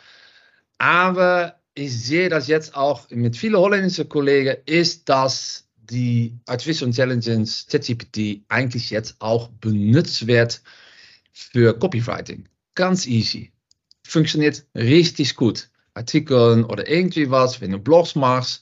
Aber 0.78 1.59
ich 1.79 1.98
sehe 1.98 2.27
das 2.27 2.48
jetzt 2.48 2.75
auch 2.75 3.09
mit 3.09 3.38
vielen 3.38 3.55
holländischen 3.55 4.09
Kollegen, 4.09 4.57
ist, 4.65 5.07
dass 5.07 5.65
die 5.77 6.38
Artificial 6.45 6.89
Intelligence, 6.89 7.65
ChatGPT, 7.71 8.43
eigentlich 8.50 8.89
jetzt 8.89 9.15
auch 9.19 9.48
benutzt 9.62 10.27
wird 10.27 10.62
für 11.31 11.74
Copywriting. 11.77 12.48
Ganz 12.75 13.07
easy. 13.07 13.51
Funktioniert 14.05 14.65
richtig 14.75 15.36
gut. 15.36 15.69
Artikeln 15.93 16.65
oder 16.65 16.88
irgendwie 16.88 17.31
was, 17.31 17.62
wenn 17.62 17.71
du 17.71 17.79
Blogs 17.79 18.13
machst 18.13 18.62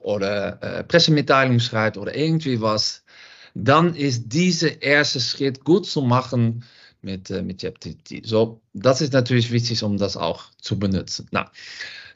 oder 0.00 0.60
äh, 0.62 0.84
Pressemitteilungen 0.84 1.60
schreibst 1.60 1.98
oder 1.98 2.14
irgendwie 2.14 2.60
was, 2.60 3.04
dann 3.54 3.94
ist 3.94 4.32
dieser 4.32 4.82
erste 4.82 5.20
Schritt 5.20 5.64
gut 5.64 5.86
zu 5.86 6.02
machen 6.02 6.64
mit, 7.02 7.30
äh, 7.30 7.42
mit 7.42 7.60
ChatGPT. 7.60 8.26
So, 8.26 8.60
das 8.72 9.00
ist 9.00 9.12
natürlich 9.12 9.52
wichtig, 9.52 9.82
um 9.84 9.96
das 9.96 10.16
auch 10.16 10.50
zu 10.60 10.78
benutzen. 10.78 11.28
Na, 11.30 11.50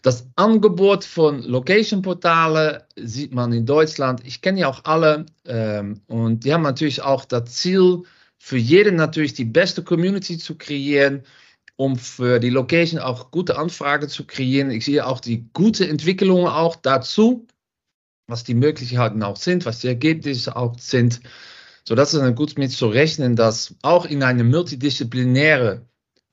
das 0.07 0.29
Angebot 0.37 1.03
von 1.05 1.43
Location-Portalen 1.43 2.81
sieht 2.95 3.35
man 3.35 3.53
in 3.53 3.67
Deutschland. 3.67 4.23
Ich 4.25 4.41
kenne 4.41 4.61
ja 4.61 4.69
auch 4.69 4.85
alle 4.85 5.27
ähm, 5.45 6.01
und 6.07 6.45
die 6.45 6.55
haben 6.55 6.63
natürlich 6.63 7.03
auch 7.03 7.25
das 7.25 7.53
Ziel, 7.57 8.05
für 8.39 8.57
jeden 8.57 8.95
natürlich 8.95 9.35
die 9.35 9.45
beste 9.45 9.83
Community 9.83 10.39
zu 10.39 10.57
kreieren, 10.57 11.25
um 11.75 11.97
für 11.97 12.39
die 12.39 12.51
Location 12.51 13.01
auch 13.01 13.33
gute 13.33 13.59
Anfragen 13.59 14.09
zu 14.09 14.25
kreieren. 14.25 14.71
Ich 14.71 14.85
sehe 14.85 15.05
auch 15.05 15.19
die 15.19 15.49
gute 15.53 15.89
Entwicklungen 15.89 16.47
auch 16.47 16.77
dazu. 16.77 17.49
was 18.29 18.45
die 18.45 18.55
Möglichkeiten 18.55 19.25
auch 19.25 19.37
sind, 19.37 19.67
was 19.67 19.81
die 19.81 19.89
Ergebnisse 19.89 20.57
auch 20.57 20.79
sind. 20.79 21.21
So 21.85 21.97
dass 21.97 22.15
es 22.15 22.35
gut 22.37 22.59
mit 22.59 22.73
zu 22.73 22.89
rechnen, 22.89 23.37
dass 23.37 23.75
auch 23.83 24.07
in 24.07 24.23
eine 24.23 24.45
multidisziplinäre 24.45 25.87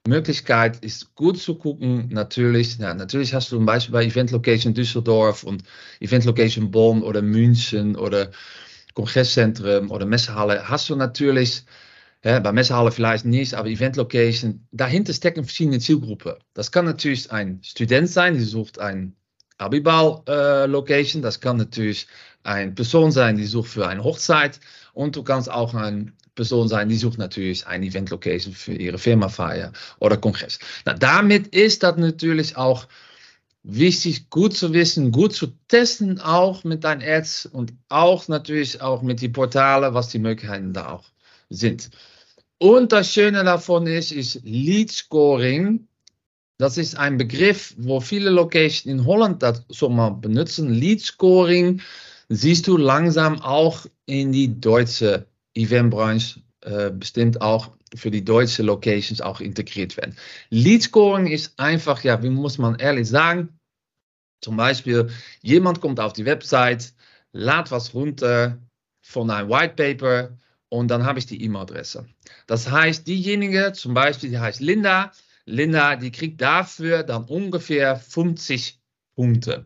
Möglichkeit 0.08 0.84
ist 0.84 1.16
gut 1.16 1.40
zu 1.40 1.56
gucken. 1.56 2.10
Natürlich, 2.12 2.78
ja, 2.78 2.94
natürlich 2.94 3.34
hast 3.34 3.52
du 3.52 3.56
zum 3.58 3.66
Beispiel 3.66 3.94
bei 3.94 4.06
Event 4.06 4.32
Location 4.32 4.74
Düsseldorf 4.74 5.44
und 5.44 5.64
Event 6.02 6.26
Location 6.26 6.72
Bonn 6.72 7.04
oder 7.04 7.22
München 7.22 7.96
oder 7.96 8.32
Kongresszentrum 8.94 9.92
oder 9.92 10.06
Messehalle, 10.06 10.68
hast 10.68 10.90
du 10.90 10.96
natürlich 10.96 11.64
ja, 12.24 12.40
bei 12.40 12.52
Messehalle 12.52 12.92
vielleicht 12.92 13.26
nicht, 13.26 13.54
aber 13.54 13.68
Event 13.68 13.96
Location, 13.96 14.66
dahinter 14.72 15.14
stecken 15.14 15.44
verschiedene 15.44 15.80
Zielgruppen. 15.80 16.36
Das 16.54 16.72
kann 16.72 16.86
natürlich 16.86 17.32
ein 17.32 17.60
Student 17.64 18.10
sein, 18.10 18.36
die 18.36 18.44
sucht 18.44 18.80
ein 18.80 19.16
Abiball-Location. 19.58 21.22
Äh, 21.22 21.24
das 21.24 21.42
kann 21.42 21.58
natürlich 21.58 22.08
eine 22.44 22.72
Person 22.72 23.12
sein, 23.12 23.38
die 23.38 23.46
sucht 23.46 23.70
für 23.70 23.88
eine 23.88 24.04
Hochzeit. 24.04 24.60
Und 24.94 25.16
du 25.16 25.24
kannst 25.24 25.52
auch 25.52 25.74
eine 25.74 26.14
Person 26.36 26.68
sein, 26.68 26.90
die 26.90 26.96
sucht 26.96 27.18
natürlich 27.18 27.68
eine 27.68 27.86
Event-Location 27.86 28.54
für 28.54 28.74
ihre 28.74 28.98
Firmafeier 28.98 29.72
oder 30.00 30.18
Kongress. 30.18 30.60
Na, 30.86 30.94
damit 30.94 31.48
ist 31.48 31.84
das 31.84 31.98
natürlich 31.98 32.58
auch 32.58 32.88
wichtig, 33.64 34.30
gut 34.30 34.56
zu 34.56 34.74
wissen, 34.74 35.12
gut 35.12 35.34
zu 35.34 35.48
testen, 35.68 36.20
auch 36.20 36.64
mit 36.64 36.84
deinen 36.84 37.02
Ads 37.02 37.46
und 37.48 37.74
auch 37.90 38.28
natürlich 38.28 38.82
auch 38.82 39.02
mit 39.02 39.22
den 39.22 39.32
Portalen, 39.32 39.94
was 39.94 40.10
die 40.10 40.20
Möglichkeiten 40.20 40.74
da 40.74 40.90
auch 40.90 41.06
sind. 41.50 41.90
Und 42.58 42.92
das 42.92 43.12
Schöne 43.12 43.44
davon 43.44 43.88
ist, 43.88 44.12
ist 44.12 44.42
Lead 44.44 44.92
Scoring. 44.92 45.88
Das 46.58 46.78
ist 46.78 46.96
ein 46.98 47.18
Begriff, 47.18 47.74
wo 47.78 48.00
viele 48.00 48.30
Locations 48.30 48.86
in 48.86 49.06
Holland 49.06 49.44
das 49.44 49.64
so 49.70 49.90
mal 49.90 50.12
benutzen. 50.12 50.74
Lead 50.74 51.02
Scoring 51.02 51.82
siehst 52.30 52.68
du 52.68 52.78
langsam 52.78 53.42
auch 53.42 53.86
in 54.06 54.32
die 54.32 54.60
deutsche 54.60 55.26
Eventbranche 55.56 56.42
äh, 56.62 56.92
bestimmt 56.92 57.42
auch 57.42 57.72
für 57.96 58.12
die 58.12 58.24
deutsche 58.24 58.64
Locations 58.64 59.22
auch 59.22 59.40
integriert 59.40 59.98
werden. 59.98 60.16
Lead 60.50 60.84
Scoring 60.84 61.28
ist 61.28 61.60
einfach, 61.60 62.04
ja, 62.04 62.22
wie 62.24 62.30
muss 62.30 62.58
man 62.58 62.76
ehrlich 62.76 63.08
sagen, 63.08 63.60
zum 64.42 64.58
Beispiel, 64.58 65.10
jemand 65.42 65.80
kommt 65.80 66.00
auf 66.00 66.14
die 66.14 66.26
Website, 66.26 66.94
lädt 67.32 67.72
was 67.72 67.94
runter 67.94 68.60
von 69.02 69.30
einem 69.30 69.50
White 69.50 69.76
Paper 69.76 70.38
und 70.70 70.90
dann 70.90 71.06
habe 71.06 71.20
ich 71.20 71.26
die 71.26 71.44
E-Mail-Adresse. 71.44 72.06
Das 72.48 72.70
heißt, 72.70 73.08
diejenige, 73.08 73.74
zum 73.74 73.94
Beispiel, 73.94 74.30
die 74.30 74.40
heißt 74.40 74.60
Linda, 74.60 75.12
Linda, 75.46 75.96
die 75.96 76.12
kriegt 76.12 76.42
dafür 76.42 77.04
dann 77.04 77.26
ungefähr 77.26 77.96
50 77.96 78.82
Punkte. 79.16 79.66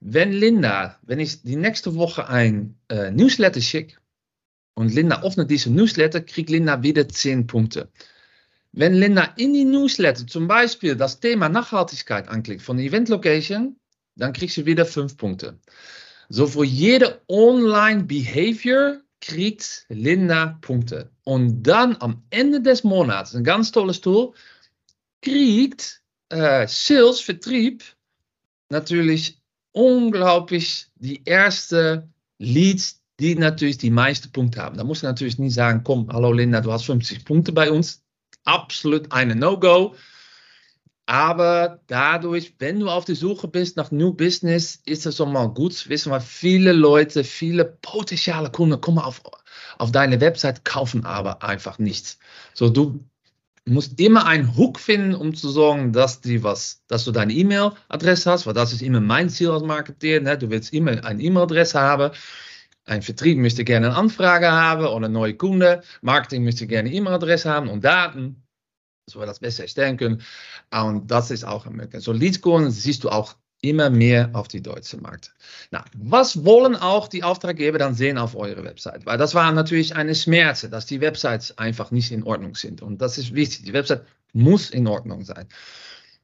Wenn 0.00 0.32
Linda, 0.32 0.98
wenn 1.02 1.20
ich 1.20 1.42
die 1.42 1.56
nächste 1.56 1.94
Woche 1.94 2.28
ein 2.28 2.78
äh, 2.88 3.10
Newsletter 3.10 3.60
schicke 3.60 3.96
und 4.74 4.92
Linda 4.94 5.22
öffnet 5.22 5.50
diese 5.50 5.70
Newsletter, 5.70 6.20
kriegt 6.20 6.50
Linda 6.50 6.82
wieder 6.82 7.08
10 7.08 7.46
Punkte. 7.46 7.88
Wenn 8.72 8.94
Linda 8.94 9.34
in 9.36 9.52
die 9.52 9.64
Newsletter 9.64 10.26
zum 10.26 10.48
Beispiel 10.48 10.96
das 10.96 11.20
Thema 11.20 11.48
Nachhaltigkeit 11.48 12.28
anklickt 12.28 12.62
von 12.62 12.78
Event 12.78 13.08
Location, 13.08 13.76
dann 14.16 14.32
kriegt 14.32 14.54
sie 14.54 14.64
wieder 14.64 14.86
5 14.86 15.16
Punkte. 15.16 15.58
So 16.28 16.46
für 16.46 16.64
jede 16.64 17.20
Online 17.28 18.04
Behavior 18.04 19.00
kriegt 19.20 19.84
Linda 19.88 20.58
Punkte. 20.62 21.10
Und 21.24 21.62
dann 21.62 21.96
am 22.00 22.22
Ende 22.30 22.62
des 22.62 22.82
Monats, 22.82 23.34
ein 23.34 23.44
ganz 23.44 23.72
tolles 23.72 24.00
Tool, 24.00 24.32
kriegt 25.20 26.02
äh, 26.30 26.66
Sales, 26.66 27.20
Vertrieb, 27.20 27.84
natürlich 28.70 29.38
unglaublich 29.72 30.86
die 30.96 31.22
erste 31.24 32.08
Leads, 32.38 33.01
die 33.22 33.36
natürlich 33.36 33.78
die 33.78 33.90
meisten 33.90 34.32
Punkte 34.32 34.60
haben. 34.60 34.76
Da 34.76 34.82
muss 34.82 35.02
man 35.02 35.12
natürlich 35.12 35.38
nicht 35.38 35.54
sagen, 35.54 35.82
komm, 35.84 36.08
hallo 36.12 36.32
Linda, 36.32 36.60
du 36.60 36.72
hast 36.72 36.86
50 36.86 37.24
Punkte 37.24 37.52
bei 37.52 37.70
uns. 37.70 38.02
Absolut 38.44 39.12
eine 39.12 39.36
No-Go. 39.36 39.94
Aber 41.06 41.80
dadurch, 41.86 42.54
wenn 42.58 42.80
du 42.80 42.88
auf 42.88 43.04
der 43.04 43.14
Suche 43.14 43.46
bist 43.46 43.76
nach 43.76 43.92
New 43.92 44.12
Business, 44.12 44.80
ist 44.86 45.06
es 45.06 45.16
schon 45.16 45.32
mal 45.32 45.46
gut 45.46 45.74
zu 45.74 45.88
wissen, 45.88 46.10
weil 46.10 46.20
viele 46.20 46.72
Leute, 46.72 47.22
viele 47.22 47.64
potenzielle 47.64 48.50
Kunden 48.50 48.80
kommen 48.80 48.98
auf, 48.98 49.22
auf 49.78 49.92
deine 49.92 50.20
Website, 50.20 50.64
kaufen 50.64 51.04
aber 51.04 51.44
einfach 51.44 51.78
nichts. 51.78 52.18
So, 52.54 52.70
du 52.70 53.04
musst 53.64 54.00
immer 54.00 54.26
einen 54.26 54.56
Hook 54.56 54.80
finden, 54.80 55.14
um 55.14 55.34
zu 55.34 55.48
sorgen, 55.48 55.92
dass, 55.92 56.20
die 56.20 56.42
was, 56.42 56.82
dass 56.88 57.04
du 57.04 57.12
deine 57.12 57.32
E-Mail-Adresse 57.32 58.30
hast, 58.30 58.46
weil 58.46 58.54
das 58.54 58.72
ist 58.72 58.82
immer 58.82 59.00
mein 59.00 59.28
Ziel 59.28 59.50
als 59.50 59.62
Marketeer. 59.62 60.20
Ne? 60.20 60.36
Du 60.38 60.50
willst 60.50 60.72
immer 60.72 61.04
eine 61.04 61.22
E-Mail-Adresse 61.22 61.80
haben. 61.80 62.10
Ein 62.84 63.02
Vertrieb 63.02 63.38
möchte 63.38 63.64
gerne 63.64 63.88
eine 63.88 63.96
Anfrage 63.96 64.50
haben 64.50 64.86
oder 64.86 65.06
ein 65.06 65.12
neuer 65.12 65.34
Kunde. 65.34 65.82
Marketing 66.00 66.44
möchte 66.44 66.66
gerne 66.66 66.92
E-Mail-Adresse 66.92 67.48
haben 67.50 67.68
und 67.68 67.84
Daten 67.84 68.42
so 69.06 69.20
wir 69.20 69.26
das 69.26 69.40
besser 69.40 69.64
erstellen 69.64 69.96
können. 69.96 70.22
Und 70.70 71.10
das 71.10 71.30
ist 71.30 71.44
auch 71.44 71.66
möglich. 71.66 72.02
So 72.02 72.12
Leadscoren 72.12 72.70
siehst 72.70 73.04
du 73.04 73.10
auch 73.10 73.36
immer 73.60 73.90
mehr 73.90 74.30
auf 74.32 74.48
die 74.48 74.62
deutsche 74.62 74.96
Markt. 74.96 75.32
Na, 75.70 75.84
was 75.94 76.44
wollen 76.44 76.74
auch 76.74 77.06
die 77.08 77.22
Auftraggeber 77.22 77.78
dann 77.78 77.94
sehen 77.94 78.18
auf 78.18 78.34
eure 78.34 78.64
Website? 78.64 79.06
Weil 79.06 79.18
das 79.18 79.34
war 79.34 79.52
natürlich 79.52 79.94
eine 79.94 80.14
Schmerze, 80.14 80.68
dass 80.68 80.86
die 80.86 81.00
Websites 81.00 81.58
einfach 81.58 81.90
nicht 81.92 82.10
in 82.10 82.24
Ordnung 82.24 82.56
sind. 82.56 82.82
Und 82.82 83.00
das 83.00 83.18
ist 83.18 83.34
wichtig. 83.34 83.64
Die 83.64 83.72
Website 83.72 84.04
muss 84.32 84.70
in 84.70 84.86
Ordnung 84.88 85.24
sein. 85.24 85.46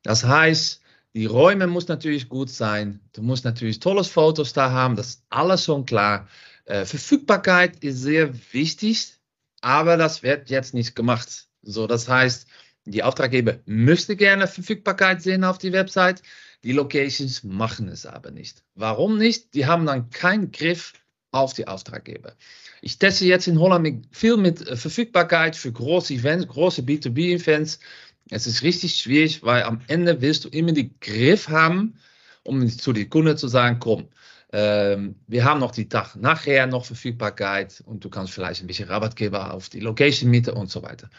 Das 0.03 0.25
heißt, 0.25 0.81
die 1.15 1.27
Räume 1.27 1.67
muss 1.67 1.89
natürlich 1.89 2.29
gut 2.29 2.51
sein. 2.51 3.01
Du 3.13 3.23
musst 3.23 3.45
natürlich 3.45 3.79
tolle 3.81 4.05
Fotos 4.05 4.53
da 4.53 4.71
haben. 4.71 4.97
Das 4.97 5.09
ist 5.09 5.25
alles 5.31 5.65
schon 5.65 5.87
klar. 5.87 6.27
Äh, 6.69 6.85
Verfügbarkeit 6.85 7.83
ist 7.83 8.03
sehr 8.03 8.35
wichtig, 8.53 9.15
aber 9.63 9.97
das 9.97 10.23
wird 10.23 10.51
jetzt 10.51 10.75
nicht 10.75 10.95
gemacht. 10.95 11.47
So, 11.63 11.87
das 11.87 12.09
heißt, 12.09 12.47
die 12.85 13.03
Auftraggeber 13.03 13.59
müsste 13.65 14.17
gerne 14.17 14.47
Verfügbarkeit 14.47 15.23
sehen 15.23 15.45
auf 15.45 15.57
die 15.57 15.73
Website. 15.73 16.23
Die 16.65 16.73
Locations 16.73 17.43
machen 17.43 17.89
es 17.89 18.05
aber 18.05 18.31
nicht. 18.31 18.65
Warum 18.75 19.17
nicht? 19.17 19.55
Die 19.55 19.65
haben 19.65 19.87
dann 19.87 20.11
keinen 20.11 20.53
Griff 20.53 20.93
auf 21.31 21.55
die 21.55 21.67
Auftraggeber. 21.67 22.35
Ich 22.83 22.99
teste 22.99 23.25
jetzt 23.25 23.49
in 23.49 23.59
Holland 23.59 24.07
viel 24.13 24.37
mit 24.37 24.67
äh, 24.69 24.77
Verfügbarkeit 24.77 25.57
für 25.57 25.73
große 25.73 26.13
Events, 26.13 26.49
große 26.49 26.83
B2B-Events. 26.83 27.81
Es 28.29 28.47
ist 28.47 28.63
richtig 28.63 28.97
schwierig, 28.97 29.43
weil 29.43 29.63
am 29.63 29.81
Ende 29.87 30.21
willst 30.21 30.45
du 30.45 30.51
immer 30.51 30.73
den 30.73 30.95
Griff 31.01 31.49
haben, 31.49 31.99
um 32.43 32.69
zu 32.69 32.93
den 32.93 33.09
Kunden 33.09 33.39
zu 33.39 33.49
sagen, 33.49 33.79
komm, 33.81 34.09
wir 34.51 35.45
haben 35.45 35.61
noch 35.61 35.73
die 35.73 35.91
Tag 35.91 36.17
nachher 36.17 36.67
noch 36.67 36.87
Verfügbarkeit 36.87 37.83
und 37.85 38.03
du 38.03 38.09
kannst 38.09 38.33
vielleicht 38.33 38.63
ein 38.63 38.67
bisschen 38.67 38.89
Rabatt 38.89 39.15
geben 39.15 39.37
auf 39.37 39.69
die 39.69 39.81
Location 39.81 40.31
miete 40.31 40.55
und 40.55 40.71
so 40.71 40.83
weiter 40.83 41.11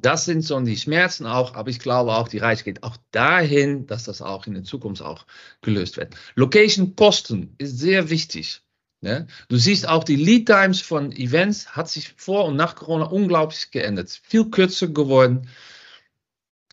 das 0.00 0.24
sind 0.24 0.42
so 0.42 0.58
die 0.60 0.76
Schmerzen 0.76 1.26
auch, 1.26 1.54
aber 1.54 1.70
ich 1.70 1.78
glaube 1.78 2.14
auch, 2.14 2.28
die 2.28 2.38
Reise 2.38 2.64
geht 2.64 2.82
auch 2.82 2.96
dahin, 3.10 3.86
dass 3.86 4.04
das 4.04 4.22
auch 4.22 4.46
in 4.46 4.54
der 4.54 4.64
Zukunft 4.64 5.02
auch 5.02 5.26
gelöst 5.60 5.96
wird. 5.96 6.14
Location 6.34 6.94
Kosten 6.96 7.54
ist 7.58 7.78
sehr 7.78 8.10
wichtig. 8.10 8.62
Ne? 9.00 9.26
Du 9.48 9.56
siehst 9.56 9.88
auch 9.88 10.04
die 10.04 10.16
Lead 10.16 10.46
Times 10.46 10.80
von 10.80 11.12
Events 11.12 11.76
hat 11.76 11.88
sich 11.88 12.14
vor 12.16 12.46
und 12.46 12.56
nach 12.56 12.74
Corona 12.74 13.06
unglaublich 13.06 13.70
geändert. 13.70 14.20
Viel 14.24 14.50
kürzer 14.50 14.88
geworden. 14.88 15.48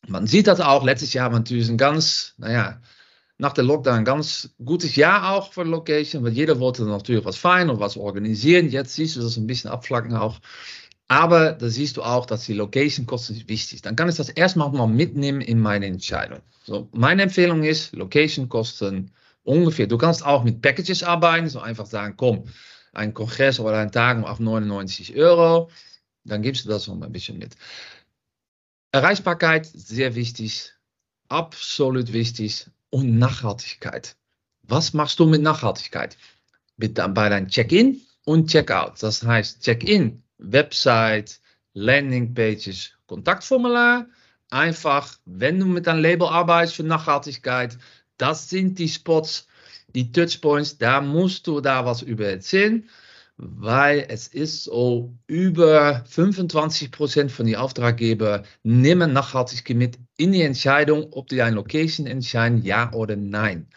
Man 0.08 0.28
sieht 0.28 0.48
das 0.48 0.60
auch. 0.60 0.84
Letztes 0.84 1.14
Jahr 1.14 1.32
war 1.32 1.40
natürlich 1.40 1.70
ein 1.70 1.78
ganz, 1.78 2.34
naja, 2.38 2.82
nach 3.38 3.54
der 3.54 3.64
Lockdown 3.64 3.96
ein 3.96 4.06
ganz 4.06 4.56
gutes 4.64 4.96
Jahr 4.96 5.34
auch 5.34 5.52
für 5.52 5.64
Location, 5.64 6.24
weil 6.24 6.32
jeder 6.32 6.60
wollte 6.60 6.84
natürlich 6.84 7.26
was 7.26 7.38
feiern 7.38 7.70
und 7.70 7.80
was 7.80 7.98
organisieren. 7.98 8.70
Jetzt 8.70 8.96
siehst 8.96 9.16
du 9.16 9.22
das 9.22 9.38
ein 9.38 9.48
bisschen 9.48 9.70
abflacken 9.70 10.16
auch. 10.16 10.40
Aber 11.08 11.52
da 11.52 11.70
siehst 11.70 11.98
du 11.98 12.04
auch, 12.04 12.26
dass 12.26 12.46
die 12.46 12.54
Location-Kosten 12.54 13.36
wichtig 13.48 13.68
sind. 13.68 13.86
Dann 13.86 13.96
kann 13.96 14.10
ich 14.10 14.16
das 14.16 14.30
erstmal 14.30 14.72
mal 14.72 14.88
mitnehmen 14.88 15.42
in 15.42 15.60
meine 15.60 15.86
Entscheidung. 15.86 16.40
So, 16.64 16.90
meine 16.94 17.24
Empfehlung 17.24 17.64
ist, 17.64 17.94
Location-Kosten 17.94 19.12
ungefähr. 19.44 19.86
Du 19.86 19.98
kannst 19.98 20.26
auch 20.26 20.44
mit 20.44 20.62
Packages 20.62 21.04
arbeiten, 21.04 21.48
so 21.48 21.60
einfach 21.60 21.86
sagen, 21.86 22.16
komm, 22.18 22.46
ein 22.94 23.14
Kongress 23.14 23.60
oder 23.60 23.78
ein 23.78 23.92
Tag 23.92 24.24
auf 24.24 24.40
99 24.40 25.16
Euro. 25.16 25.70
Dann 26.24 26.42
gibst 26.42 26.66
du 26.66 26.70
das 26.70 26.88
noch 26.88 27.00
ein 27.00 27.12
bisschen 27.12 27.38
mit. 27.38 27.56
Erreichbarkeit, 28.92 29.66
sehr 29.68 30.16
wichtig, 30.16 30.74
absolut 31.28 32.14
wichtig. 32.14 32.68
Und 32.96 33.20
Nachhaltigkeit. 33.20 34.16
Was 34.64 34.94
machst 34.94 35.20
du 35.20 35.26
mit 35.26 35.42
Nachhaltigkeit? 35.42 36.16
Mit, 36.78 36.94
bei 36.96 37.28
deinem 37.28 37.50
Check-in 37.50 38.00
und 38.24 38.50
Check-out. 38.50 39.04
Das 39.04 39.22
heißt, 39.22 39.62
Check-in 39.62 40.24
Website, 40.38 41.42
Landingpages, 41.74 42.92
Kontaktformular. 43.06 44.06
Einfach, 44.50 45.18
wenn 45.26 45.60
du 45.60 45.66
mit 45.66 45.90
einem 45.90 46.04
Label 46.04 46.30
arbeitest 46.30 46.78
für 46.78 46.84
Nachhaltigkeit, 46.84 47.78
das 48.18 48.50
sind 48.50 48.80
die 48.80 48.88
Spots, 48.88 49.46
die 49.90 50.14
Touchpoints, 50.14 50.78
da 50.78 51.02
musst 51.02 51.48
du 51.48 51.60
da 51.60 51.86
was 51.86 52.02
über 52.02 52.28
erzählen, 52.28 52.88
weil 53.38 54.06
es 54.10 54.28
ist 54.28 54.64
so, 54.64 55.14
über 55.28 56.04
25% 56.10 57.30
von 57.30 57.46
den 57.46 57.56
Auftraggebern 57.58 58.46
nehmen 58.64 59.14
Nachhaltigkeit 59.14 59.76
mit 59.76 60.00
in 60.18 60.32
die 60.32 60.42
Entscheidung, 60.42 61.12
ob 61.12 61.28
die 61.28 61.42
eine 61.42 61.56
Location 61.56 62.08
entscheiden, 62.08 62.64
ja 62.64 62.94
oder 62.94 63.16
nein. 63.16 63.68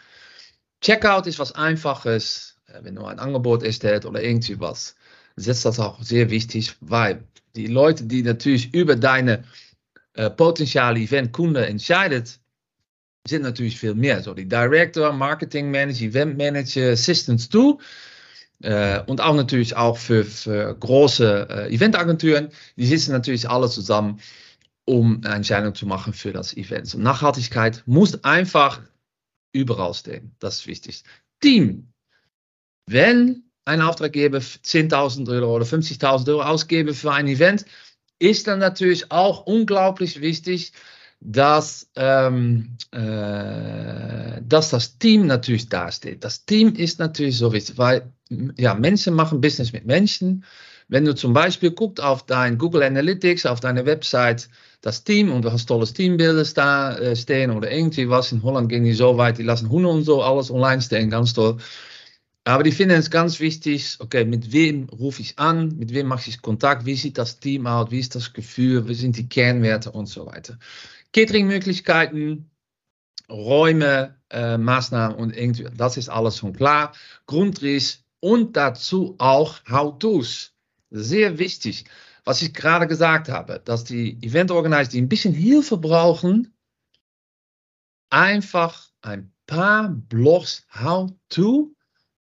Checkout 0.81 1.27
ist 1.27 1.39
was 1.39 1.53
Einfaches. 1.53 2.57
äh, 2.67 2.83
wenn 2.83 2.95
du 2.95 3.03
ein 3.05 3.19
Angebot 3.19 3.63
erstellt 3.63 4.05
oder 4.05 4.23
irgendwie 4.23 4.59
was, 4.59 4.95
ist 5.35 5.65
das 5.65 5.79
auch 5.79 6.01
sehr 6.01 6.29
wichtig, 6.29 6.75
weil 6.81 7.23
die 7.55 7.67
Leute, 7.67 8.05
die 8.05 8.23
natürlich 8.23 8.73
über 8.73 8.95
deine 8.95 9.43
äh, 10.13 10.29
potenzielle 10.29 10.99
Eventkunde 10.99 11.65
entscheidet, 11.65 12.39
sind 13.27 13.43
natürlich 13.43 13.77
viel 13.79 13.95
mehr. 13.95 14.21
So 14.21 14.33
die 14.33 14.47
Director, 14.47 15.11
Marketing 15.11 15.71
Manager, 15.71 16.05
Event 16.05 16.37
Manager, 16.37 16.91
Assistants 16.91 17.49
too. 17.49 17.79
Äh, 18.61 19.01
und 19.05 19.21
auch 19.21 19.35
natürlich 19.35 19.75
auch 19.75 19.97
für, 19.97 20.25
für 20.25 20.75
große 20.75 21.47
äh, 21.49 21.73
Eventagenturen, 21.73 22.49
die 22.75 22.85
sitzen 22.85 23.11
natürlich 23.11 23.49
alle 23.49 23.69
zusammen, 23.69 24.19
um 24.85 25.21
eine 25.23 25.35
Entscheidung 25.35 25.75
zu 25.75 25.85
machen 25.85 26.13
für 26.13 26.33
das 26.33 26.55
Event. 26.57 26.93
Und 26.95 27.03
Nachhaltigkeit 27.03 27.83
muss 27.85 28.23
einfach 28.23 28.81
überall 29.53 29.93
stehen. 29.93 30.35
Das 30.39 30.59
ist 30.59 30.67
wichtig. 30.67 31.03
Team. 31.41 31.93
Wenn 32.85 33.43
ein 33.65 33.81
Auftraggeber 33.81 34.39
10.000 34.39 35.29
Euro 35.29 35.55
oder 35.55 35.65
50.000 35.65 36.27
Euro 36.29 36.41
ausgebe 36.41 36.93
für 36.93 37.13
ein 37.13 37.27
Event, 37.27 37.65
ist 38.17 38.47
dann 38.47 38.59
natürlich 38.59 39.11
auch 39.11 39.45
unglaublich 39.45 40.21
wichtig, 40.21 40.73
dass, 41.21 41.89
ähm, 41.95 42.77
äh, 42.91 44.41
dass 44.41 44.69
das 44.69 44.97
Team 44.97 45.27
natürlich 45.27 45.69
dasteht. 45.69 46.23
Das 46.23 46.45
Team 46.45 46.73
ist 46.75 46.99
natürlich 46.99 47.37
so 47.37 47.53
wichtig, 47.53 47.77
weil 47.77 48.11
ja, 48.29 48.73
Menschen 48.73 49.15
machen 49.15 49.41
Business 49.41 49.73
mit 49.73 49.85
Menschen. 49.85 50.43
Wenn 50.87 51.05
du 51.05 51.13
zum 51.13 51.33
Beispiel 51.33 51.71
guckst 51.71 52.03
auf 52.03 52.25
dein 52.25 52.57
Google 52.57 52.83
Analytics, 52.83 53.45
auf 53.45 53.59
deine 53.59 53.85
Website, 53.85 54.49
das 54.81 55.03
Team 55.03 55.31
und 55.31 55.43
du 55.43 55.51
hast 55.51 55.67
tolles 55.67 55.93
Teambilder 55.93 56.43
da, 56.55 56.97
äh, 56.97 57.15
stehen 57.15 57.51
oder 57.51 57.71
irgendwie 57.71 58.09
was. 58.09 58.31
In 58.31 58.41
Holland 58.43 58.69
gehen 58.69 58.83
die 58.83 58.93
so 58.93 59.17
weit, 59.17 59.37
die 59.37 59.43
lassen 59.43 59.69
Hunde 59.69 59.89
und 59.89 60.03
so 60.03 60.23
alles 60.23 60.49
online 60.49 60.81
stehen, 60.81 61.09
ganz 61.09 61.33
toll. 61.33 61.57
Aber 62.45 62.63
die 62.63 62.71
finden 62.71 62.97
es 62.97 63.11
ganz 63.11 63.39
wichtig, 63.39 63.97
okay, 63.99 64.25
mit 64.25 64.51
wem 64.51 64.85
rufe 64.89 65.21
ich 65.21 65.37
an, 65.37 65.77
mit 65.77 65.93
wem 65.93 66.07
mache 66.07 66.29
ich 66.29 66.41
Kontakt, 66.41 66.85
wie 66.85 66.95
sieht 66.95 67.17
das 67.17 67.39
Team 67.39 67.67
aus, 67.67 67.91
wie 67.91 67.99
ist 67.99 68.15
das 68.15 68.33
Gefühl, 68.33 68.87
wie 68.87 68.95
sind 68.95 69.17
die 69.17 69.29
Kernwerte 69.29 69.91
und 69.91 70.07
so 70.07 70.25
weiter. 70.25 70.57
Cateringmöglichkeiten, 71.13 72.49
Räume, 73.29 74.15
äh, 74.31 74.57
Maßnahmen 74.57 75.17
und 75.17 75.35
irgendwie, 75.37 75.67
das 75.75 75.97
ist 75.97 76.09
alles 76.09 76.37
schon 76.37 76.53
klar. 76.53 76.93
Grundriss 77.27 78.03
und 78.19 78.57
dazu 78.57 79.15
auch 79.17 79.59
How-Tos. 79.69 80.53
Sehr 80.91 81.37
wichtig, 81.37 81.85
was 82.25 82.41
ich 82.41 82.53
gerade 82.53 82.87
gesagt 82.87 83.29
habe, 83.29 83.61
dass 83.63 83.83
die 83.83 84.17
Event-Organizer, 84.21 84.91
die 84.91 85.01
ein 85.01 85.09
bisschen 85.09 85.33
Hilfe 85.33 85.77
brauchen, 85.77 86.53
einfach 88.09 88.89
ein 89.01 89.31
paar 89.45 89.89
Blogs 89.89 90.65
How-To 90.73 91.73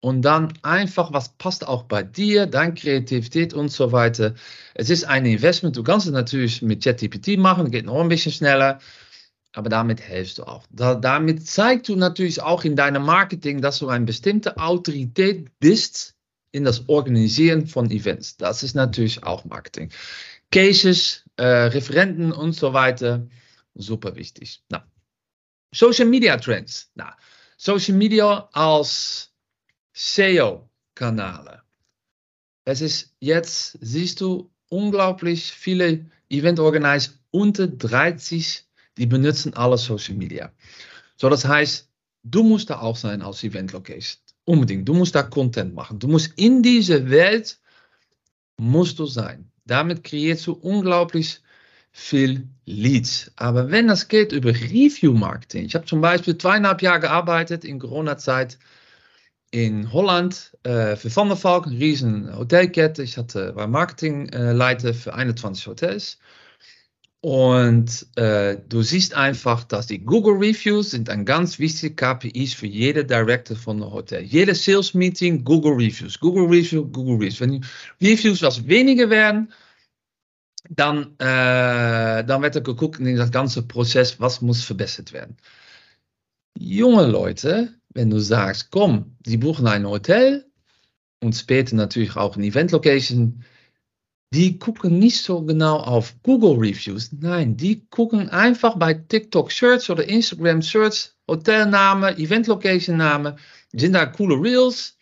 und 0.00 0.22
dann 0.22 0.52
einfach, 0.62 1.12
was 1.12 1.36
passt 1.36 1.66
auch 1.66 1.84
bei 1.84 2.02
dir, 2.02 2.46
deine 2.46 2.74
Kreativität 2.74 3.54
und 3.54 3.70
so 3.70 3.92
weiter. 3.92 4.34
Es 4.74 4.90
ist 4.90 5.04
ein 5.04 5.26
Investment. 5.26 5.76
Du 5.76 5.82
kannst 5.82 6.06
es 6.06 6.12
natürlich 6.12 6.62
mit 6.62 6.84
ChatGPT 6.84 7.38
machen, 7.38 7.70
geht 7.70 7.86
noch 7.86 8.00
ein 8.00 8.08
bisschen 8.08 8.32
schneller, 8.32 8.78
aber 9.56 9.70
damit 9.70 10.00
hilfst 10.00 10.36
du 10.36 10.44
auch. 10.44 10.66
Da, 10.70 10.94
damit 10.94 11.46
zeigst 11.46 11.88
du 11.88 11.96
natürlich 11.96 12.42
auch 12.42 12.64
in 12.64 12.76
deinem 12.76 13.02
Marketing, 13.02 13.62
dass 13.62 13.78
du 13.78 13.88
eine 13.88 14.04
bestimmte 14.04 14.58
Autorität 14.58 15.50
bist 15.60 16.14
in 16.52 16.64
das 16.64 16.90
Organisieren 16.90 17.66
von 17.66 17.90
Events. 17.90 18.36
Das 18.36 18.62
ist 18.62 18.74
natürlich 18.74 19.22
auch 19.22 19.46
Marketing. 19.46 19.90
Cases, 20.50 21.24
äh, 21.36 21.44
Referenten 21.44 22.32
und 22.32 22.52
so 22.52 22.74
weiter, 22.74 23.26
super 23.74 24.14
wichtig. 24.14 24.62
Na. 24.68 24.86
Social 25.72 26.04
Media 26.06 26.36
Trends. 26.36 26.90
Na. 26.94 27.16
Social 27.56 27.94
Media 27.94 28.50
als 28.52 29.32
SEO-Kanäle. 29.94 31.62
Es 32.66 32.82
ist 32.82 33.14
jetzt, 33.20 33.78
siehst 33.80 34.20
du, 34.20 34.50
unglaublich 34.68 35.50
viele 35.50 36.10
Event-Organizer 36.28 37.12
unter 37.30 37.66
30, 37.68 38.65
die 38.98 39.06
benutzen 39.06 39.54
alle 39.54 39.78
Social 39.78 40.14
Media. 40.14 40.52
So, 41.16 41.28
das 41.28 41.44
heißt, 41.44 41.88
du 42.24 42.42
musst 42.42 42.70
da 42.70 42.80
auch 42.80 42.96
sein 42.96 43.22
als 43.22 43.42
Event-Location. 43.42 44.20
Unbedingt. 44.44 44.88
Du 44.88 44.94
musst 44.94 45.14
da 45.14 45.22
Content 45.22 45.74
machen. 45.74 45.98
Du 45.98 46.08
musst 46.08 46.32
in 46.36 46.62
diese 46.62 47.10
Welt, 47.10 47.58
musst 48.56 48.98
du 48.98 49.06
sein. 49.06 49.50
Damit 49.64 50.04
kreierst 50.04 50.46
du 50.46 50.52
unglaublich 50.52 51.40
viel 51.90 52.48
Leads. 52.66 53.32
Aber 53.36 53.70
wenn 53.70 53.88
das 53.88 54.08
geht 54.08 54.32
über 54.32 54.50
Review-Marketing, 54.50 55.64
ich 55.64 55.74
habe 55.74 55.86
zum 55.86 56.00
Beispiel 56.00 56.36
zweieinhalb 56.36 56.82
Jahre 56.82 57.00
gearbeitet 57.00 57.64
in 57.64 57.78
Corona-Zeit 57.78 58.58
in 59.50 59.92
Holland 59.92 60.52
äh, 60.64 60.96
für 60.96 61.14
Van 61.14 61.28
der 61.28 61.42
Valk, 61.42 61.66
eine 61.66 61.78
riesen 61.78 62.36
Hotelkette. 62.36 63.02
Ich 63.02 63.16
hatte, 63.16 63.56
war 63.56 63.66
Marketingleiter 63.66 64.92
für 64.92 65.14
21 65.14 65.66
Hotels. 65.66 66.18
Und 67.26 68.06
äh, 68.14 68.56
du 68.68 68.82
siehst 68.82 69.14
einfach, 69.14 69.64
dass 69.64 69.88
die 69.88 69.98
Google 69.98 70.34
Reviews 70.34 70.92
sind 70.92 71.10
ein 71.10 71.24
ganz 71.24 71.58
wichtiger 71.58 72.14
KPIs 72.14 72.54
für 72.54 72.68
jede 72.68 73.04
Director 73.04 73.56
von 73.56 73.82
einem 73.82 73.92
Hotel. 73.92 74.22
Jede 74.22 74.54
Sales 74.54 74.94
Meeting, 74.94 75.42
Google 75.42 75.72
Reviews, 75.72 76.20
Google 76.20 76.44
Reviews, 76.44 76.86
Google 76.92 77.16
Reviews. 77.16 77.40
Wenn 77.40 77.50
die 77.50 78.12
Reviews 78.12 78.42
was 78.42 78.68
weniger 78.68 79.10
werden, 79.10 79.52
dann, 80.70 81.18
äh, 81.18 82.28
wird 82.28 82.54
er 82.54 82.60
geguckt 82.60 83.00
in 83.00 83.16
das 83.16 83.32
ganze 83.32 83.62
Prozess, 83.62 84.20
was 84.20 84.40
muss 84.40 84.62
verbessert 84.62 85.12
werden. 85.12 85.36
Junge 86.56 87.06
Leute, 87.06 87.74
wenn 87.92 88.08
du 88.08 88.20
sagst, 88.20 88.70
komm, 88.70 89.16
sie 89.26 89.36
buchen 89.36 89.66
ein 89.66 89.84
Hotel 89.84 90.46
und 91.20 91.34
später 91.34 91.74
natürlich 91.74 92.14
auch 92.14 92.36
eine 92.36 92.46
Event-Location, 92.46 93.42
die 94.30 94.58
gucken 94.58 94.98
nicht 94.98 95.22
so 95.22 95.42
genau 95.42 95.76
auf 95.78 96.14
Google 96.22 96.56
Reviews. 96.58 97.10
Nein, 97.12 97.56
die 97.56 97.86
gucken 97.88 98.28
einfach 98.28 98.76
bei 98.76 98.94
TikTok 98.94 99.52
Search 99.52 99.88
oder 99.88 100.08
Instagram 100.08 100.62
Search, 100.62 101.12
Hotelname, 101.28 102.16
Event-Location 102.18 102.96
Name. 102.96 103.36
Sind 103.72 103.92
da 103.92 104.06
coole 104.06 104.34
Reels? 104.34 104.98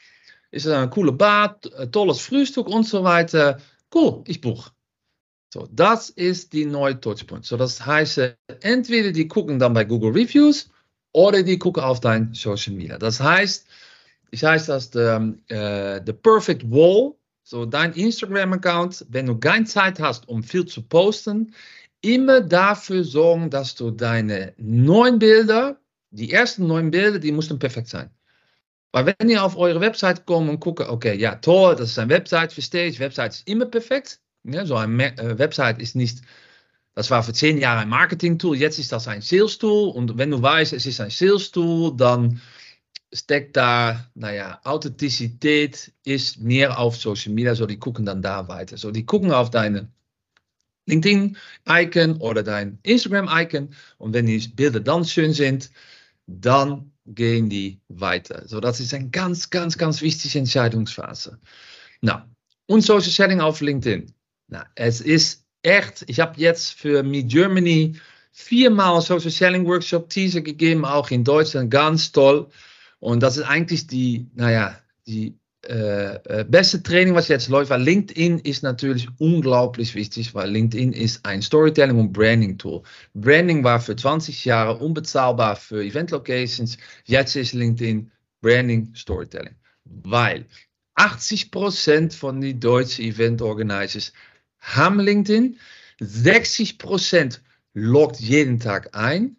Ist 0.50 0.66
da 0.66 0.82
ein 0.82 0.90
coole 0.90 1.12
Bad, 1.12 1.68
tolles 1.90 2.20
Frühstück 2.20 2.68
und 2.68 2.86
so 2.86 3.02
weiter? 3.02 3.58
Cool, 3.92 4.22
ich 4.26 4.40
buche. 4.40 4.70
So, 5.52 5.68
das 5.70 6.10
ist 6.10 6.52
die 6.52 6.66
neue 6.66 7.00
Touchpoint. 7.00 7.44
So, 7.44 7.56
das 7.56 7.84
heißt, 7.84 8.36
entweder 8.60 9.12
die 9.12 9.28
gucken 9.28 9.58
dann 9.58 9.72
bei 9.72 9.84
Google 9.84 10.12
Reviews 10.12 10.68
oder 11.12 11.42
die 11.42 11.58
gucken 11.58 11.82
auf 11.82 12.00
dein 12.00 12.34
Social 12.34 12.74
Media. 12.74 12.98
Das 12.98 13.20
heißt, 13.20 13.66
ich 14.30 14.44
heiße 14.44 14.66
das 14.66 14.90
the, 14.92 16.00
the 16.04 16.12
Perfect 16.12 16.68
Wall. 16.70 17.14
So 17.44 17.66
dein 17.66 17.92
Instagram-Account, 17.92 19.06
wenn 19.10 19.26
du 19.26 19.38
keine 19.38 19.66
Zeit 19.66 20.00
hast, 20.00 20.28
um 20.28 20.42
viel 20.42 20.66
zu 20.66 20.82
posten, 20.82 21.54
immer 22.00 22.40
dafür 22.40 23.04
sorgen, 23.04 23.50
dass 23.50 23.74
du 23.74 23.90
deine 23.90 24.54
neuen 24.56 25.18
Bilder, 25.18 25.78
die 26.10 26.32
ersten 26.32 26.66
neuen 26.66 26.90
Bilder, 26.90 27.18
die 27.18 27.32
müssen 27.32 27.58
perfekt 27.58 27.88
sein. 27.88 28.10
Weil 28.92 29.14
wenn 29.18 29.28
ihr 29.28 29.44
auf 29.44 29.56
eure 29.56 29.80
Website 29.80 30.26
kommt 30.26 30.48
und 30.48 30.60
guckt, 30.60 30.80
okay, 30.80 31.14
ja 31.16 31.36
toll, 31.36 31.76
das 31.76 31.90
ist 31.90 31.98
eine 31.98 32.10
Website, 32.10 32.52
verstehe 32.52 32.86
ich, 32.86 32.98
Website 32.98 33.34
ist 33.34 33.48
immer 33.48 33.66
perfekt. 33.66 34.20
Ja, 34.44 34.66
so 34.66 34.76
eine 34.76 35.16
äh, 35.18 35.38
Website 35.38 35.80
ist 35.80 35.96
nicht 35.96 36.22
das 36.94 37.10
war 37.10 37.22
für 37.22 37.32
zehn 37.32 37.58
Jahre 37.58 37.80
ein 37.80 37.88
Marketing-Tool, 37.88 38.56
jetzt 38.56 38.78
ist 38.78 38.92
das 38.92 39.08
ein 39.08 39.20
Sales-Tool. 39.20 39.90
Und 39.90 40.16
wenn 40.16 40.30
du 40.30 40.40
weißt, 40.40 40.72
es 40.72 40.86
ist 40.86 41.00
ein 41.00 41.10
Sales-Tool, 41.10 41.96
dann 41.96 42.40
steckt 43.14 43.56
da, 43.56 44.10
naja, 44.14 44.60
Authentizität 44.64 45.92
ist 46.04 46.40
mehr 46.40 46.78
auf 46.78 46.96
Social 46.96 47.32
Media, 47.32 47.54
so 47.54 47.64
die 47.64 47.78
gucken 47.78 48.04
dann 48.04 48.20
da 48.20 48.48
weiter. 48.48 48.76
So 48.76 48.90
die 48.90 49.06
gucken 49.06 49.32
auf 49.32 49.50
deine 49.50 49.88
LinkedIn-Icon 50.86 52.16
oder 52.18 52.42
dein 52.42 52.78
Instagram-Icon 52.82 53.74
und 53.98 54.12
wenn 54.12 54.26
die 54.26 54.38
Bilder 54.48 54.80
dann 54.80 55.04
schön 55.04 55.32
sind, 55.32 55.70
dann 56.26 56.90
gehen 57.06 57.48
die 57.48 57.80
weiter. 57.88 58.46
So, 58.46 58.60
das 58.60 58.80
ist 58.80 58.92
eine 58.92 59.10
ganz, 59.10 59.50
ganz, 59.50 59.78
ganz 59.78 60.02
wichtige 60.02 60.38
Entscheidungsphase. 60.38 61.38
Na, 62.00 62.28
und 62.66 62.82
Social 62.82 63.10
Selling 63.10 63.40
auf 63.40 63.60
LinkedIn. 63.60 64.12
Na, 64.48 64.66
es 64.74 65.00
ist 65.00 65.44
echt, 65.62 66.04
ich 66.08 66.20
habe 66.20 66.40
jetzt 66.40 66.72
für 66.72 67.02
Me 67.02 67.22
Germany 67.22 67.96
viermal 68.32 69.00
Social 69.00 69.30
Selling 69.30 69.66
Workshop 69.66 70.10
Teaser 70.10 70.40
gegeben, 70.40 70.84
auch 70.84 71.10
in 71.10 71.24
Deutschland, 71.24 71.70
ganz 71.70 72.10
toll. 72.10 72.48
Und 73.04 73.22
das 73.22 73.36
ist 73.36 73.42
eigentlich 73.42 73.86
die, 73.86 74.30
naja, 74.34 74.78
die 75.06 75.38
äh, 75.68 76.14
äh, 76.24 76.44
beste 76.48 76.82
Training, 76.82 77.14
was 77.14 77.28
jetzt 77.28 77.50
läuft, 77.50 77.68
weil 77.68 77.82
LinkedIn 77.82 78.38
ist 78.38 78.62
natürlich 78.62 79.08
unglaublich 79.18 79.94
wichtig, 79.94 80.34
weil 80.34 80.48
LinkedIn 80.50 80.94
ist 80.94 81.26
ein 81.26 81.42
Storytelling 81.42 81.98
und 81.98 82.14
Branding 82.14 82.56
Tool. 82.56 82.82
Branding 83.12 83.62
war 83.62 83.78
für 83.78 83.94
20 83.94 84.46
Jahre 84.46 84.78
unbezahlbar 84.78 85.54
für 85.56 85.84
Event 85.84 86.12
Locations. 86.12 86.78
Jetzt 87.04 87.36
ist 87.36 87.52
LinkedIn 87.52 88.10
Branding 88.40 88.94
Storytelling. 88.94 89.56
Weil 89.84 90.46
80% 90.96 92.16
von 92.16 92.40
den 92.40 92.58
deutschen 92.58 93.04
Event 93.04 93.42
Organizers 93.42 94.14
haben 94.60 94.98
LinkedIn. 94.98 95.58
60% 96.00 97.40
loggt 97.74 98.18
jeden 98.18 98.60
Tag 98.60 98.96
ein. 98.96 99.36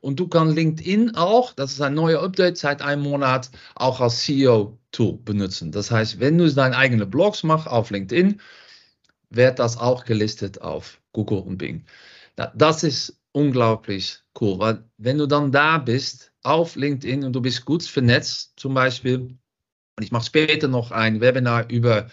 Und 0.00 0.20
du 0.20 0.28
kannst 0.28 0.54
LinkedIn 0.56 1.16
auch, 1.16 1.52
das 1.52 1.72
ist 1.72 1.80
ein 1.80 1.94
neuer 1.94 2.22
Update 2.22 2.56
seit 2.56 2.82
einem 2.82 3.02
Monat, 3.02 3.50
auch 3.74 4.00
als 4.00 4.20
CEO 4.22 4.78
Tool 4.92 5.18
benutzen. 5.24 5.72
Das 5.72 5.90
heißt, 5.90 6.20
wenn 6.20 6.38
du 6.38 6.52
deine 6.52 6.76
eigenen 6.76 7.10
Blogs 7.10 7.42
machst 7.42 7.66
auf 7.66 7.90
LinkedIn, 7.90 8.40
wird 9.30 9.58
das 9.58 9.76
auch 9.76 10.04
gelistet 10.04 10.60
auf 10.60 11.00
Google 11.12 11.40
und 11.40 11.58
Bing. 11.58 11.84
Das 12.54 12.84
ist 12.84 13.20
unglaublich 13.32 14.18
cool, 14.40 14.58
weil 14.58 14.84
wenn 14.96 15.18
du 15.18 15.26
dann 15.26 15.52
da 15.52 15.78
bist 15.78 16.32
auf 16.42 16.76
LinkedIn 16.76 17.24
und 17.24 17.32
du 17.32 17.40
bist 17.40 17.64
gut 17.64 17.82
vernetzt, 17.82 18.52
zum 18.56 18.74
Beispiel, 18.74 19.18
und 19.96 20.02
ich 20.02 20.12
mache 20.12 20.26
später 20.26 20.68
noch 20.68 20.92
ein 20.92 21.20
Webinar 21.20 21.68
über 21.68 22.08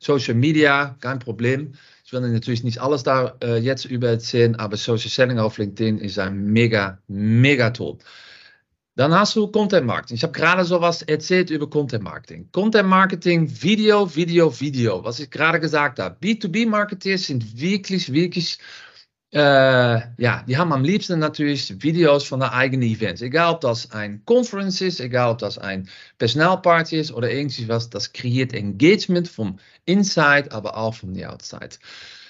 Social 0.00 0.34
Media, 0.34 0.96
kein 1.00 1.18
Problem. 1.18 1.74
Ich 2.04 2.12
will 2.12 2.20
natürlich 2.22 2.64
nicht 2.64 2.80
alles 2.80 3.04
da 3.04 3.36
äh, 3.42 3.58
jetzt 3.58 3.84
über 3.84 4.08
erzählen, 4.08 4.56
aber 4.56 4.76
Social 4.76 5.10
Selling 5.10 5.38
auf 5.38 5.58
LinkedIn 5.58 5.98
ist 5.98 6.18
ein 6.18 6.46
mega, 6.46 6.98
mega 7.06 7.70
toll. 7.70 7.98
Dann 8.96 9.14
hast 9.14 9.36
du 9.36 9.46
Content 9.46 9.86
Marketing. 9.86 10.16
Ich 10.16 10.24
habe 10.24 10.32
gerade 10.32 10.64
sowas 10.64 11.02
erzählt 11.02 11.50
über 11.50 11.70
Content 11.70 12.02
Marketing. 12.02 12.48
Content 12.50 12.88
Marketing, 12.88 13.48
Video, 13.62 14.14
Video, 14.14 14.60
Video. 14.60 15.04
Was 15.04 15.20
ich 15.20 15.30
gerade 15.30 15.60
gesagt 15.60 16.00
habe. 16.00 16.16
B2B-Marketeers 16.20 17.26
sind 17.26 17.60
wirklich, 17.60 18.12
wirklich 18.12 18.58
äh, 19.32 19.38
ja, 19.38 20.44
die 20.46 20.56
haben 20.56 20.72
am 20.72 20.82
liebsten 20.82 21.20
natürlich 21.20 21.82
Videos 21.82 22.24
von 22.24 22.40
der 22.40 22.52
eigenen 22.52 22.88
Events. 22.88 23.22
Egal 23.22 23.54
ob 23.54 23.60
das 23.60 23.92
ein 23.92 24.24
Conference 24.24 24.80
ist, 24.80 25.00
egal 25.00 25.30
ob 25.30 25.38
das 25.38 25.56
ein 25.56 25.88
Personalparty 26.18 26.98
ist 26.98 27.12
oder 27.12 27.30
irgendwas, 27.30 27.90
das 27.90 28.12
kreiert 28.12 28.52
Engagement 28.52 29.28
vom 29.28 29.58
Inside, 29.84 30.50
aber 30.50 30.76
auch 30.76 30.94
von 30.94 31.14
der 31.14 31.32
Outside. 31.32 31.76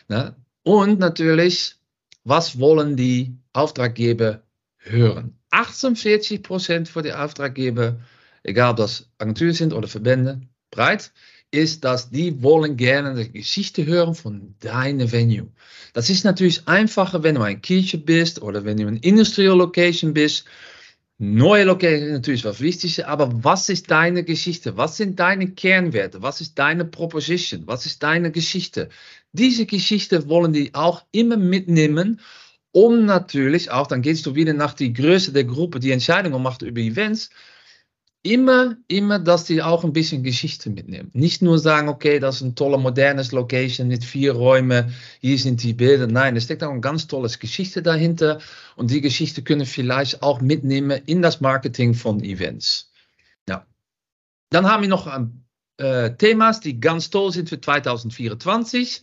Ne? 0.09 0.37
Und 0.63 0.99
natürlich, 0.99 1.77
was 2.25 2.59
wollen 2.61 2.97
die 2.97 3.35
Auftraggeber 3.55 4.43
hören? 4.79 5.39
48% 5.53 6.43
Prozent 6.43 6.89
für 6.89 7.03
die 7.03 7.15
Auftraggeber, 7.15 7.99
egal 8.43 8.73
ob 8.73 8.77
das 8.77 9.09
Agenturen 9.17 9.55
sind 9.55 9.73
oder 9.73 9.89
Verbände, 9.89 10.43
breit, 10.71 11.13
ist, 11.51 11.85
dass 11.85 12.11
die 12.11 12.43
wollen 12.43 12.77
gerne 12.77 13.15
die 13.15 13.33
Geschichte 13.33 13.85
hören 13.87 14.15
von 14.15 14.55
deiner 14.61 15.11
Venue. 15.11 15.49
Das 15.93 16.11
ist 16.11 16.25
natürlich 16.25 16.67
einfacher, 16.69 17.23
wenn 17.23 17.35
du 17.35 17.43
ein 17.43 17.61
Kirche 17.61 17.99
bist 17.99 18.43
oder 18.43 18.65
wenn 18.65 18.77
du 18.77 18.87
ein 18.87 18.99
Industrial 18.99 19.57
Location 19.57 20.15
bist. 20.15 20.45
Neue 21.19 21.65
Location 21.65 22.07
ist 22.09 22.13
natürlich 22.13 22.45
was 22.45 22.61
Wichtiges, 22.61 23.05
aber 23.05 23.45
was 23.45 23.69
ist 23.69 23.91
deine 23.91 24.25
Geschichte? 24.25 24.77
Was 24.77 24.97
sind 24.97 25.21
deine 25.21 25.51
Kernwerte? 25.51 26.23
Was 26.23 26.41
ist 26.41 26.59
deine 26.59 26.85
Proposition? 26.85 27.67
Was 27.67 27.85
ist 27.85 28.03
deine 28.03 28.31
Geschichte? 28.31 28.89
Diese 29.33 29.67
Geschichte 29.67 30.29
wollen 30.29 30.53
die 30.53 30.75
auch 30.75 31.05
immer 31.13 31.37
mitnehmen, 31.37 32.21
um 32.73 33.05
natürlich 33.05 33.71
auch, 33.71 33.89
dann 33.89 34.01
gehst 34.01 34.27
du 34.27 34.35
wieder 34.35 34.53
nach 34.55 34.75
die 34.75 34.93
Größe 34.93 35.33
der 35.33 35.45
Gruppe, 35.45 35.81
die 35.81 35.91
Entscheidungen 35.91 36.43
macht 36.43 36.63
über 36.63 36.81
Events, 36.81 37.31
immer, 38.23 38.77
immer, 38.89 39.19
dass 39.19 39.45
die 39.45 39.63
auch 39.63 39.83
ein 39.85 39.93
bisschen 39.93 40.23
Geschichte 40.23 40.69
mitnehmen. 40.69 41.11
Nicht 41.15 41.41
nur 41.41 41.59
sagen, 41.59 41.89
okay, 41.89 42.19
das 42.19 42.37
ist 42.37 42.43
ein 42.43 42.55
tolle, 42.55 42.77
modernes 42.77 43.33
Location 43.33 43.89
mit 43.89 44.05
vier 44.05 44.33
Räumen, 44.33 44.95
hier 45.21 45.39
sind 45.39 45.63
die 45.63 45.73
Bilder. 45.73 46.07
Nein, 46.07 46.37
es 46.37 46.45
steckt 46.45 46.63
auch 46.63 46.73
ein 46.73 46.83
ganz 46.83 47.07
tolles 47.07 47.39
Geschichte 47.39 47.83
dahinter 47.83 48.41
und 48.77 48.91
die 48.91 49.01
Geschichte 49.01 49.43
können 49.43 49.65
vielleicht 49.65 50.23
auch 50.23 50.41
mitnehmen 50.41 51.01
in 51.07 51.23
das 51.23 51.41
Marketing 51.41 51.95
von 51.95 52.23
Events. 52.23 52.91
Ja. 53.49 53.67
Dann 54.51 54.67
haben 54.67 54.83
wir 54.83 54.91
noch 54.91 55.07
äh, 55.79 56.11
Themas, 56.17 56.61
die 56.61 56.79
ganz 56.79 57.09
toll 57.09 57.33
sind 57.33 57.49
für 57.49 57.61
2024. 57.61 59.03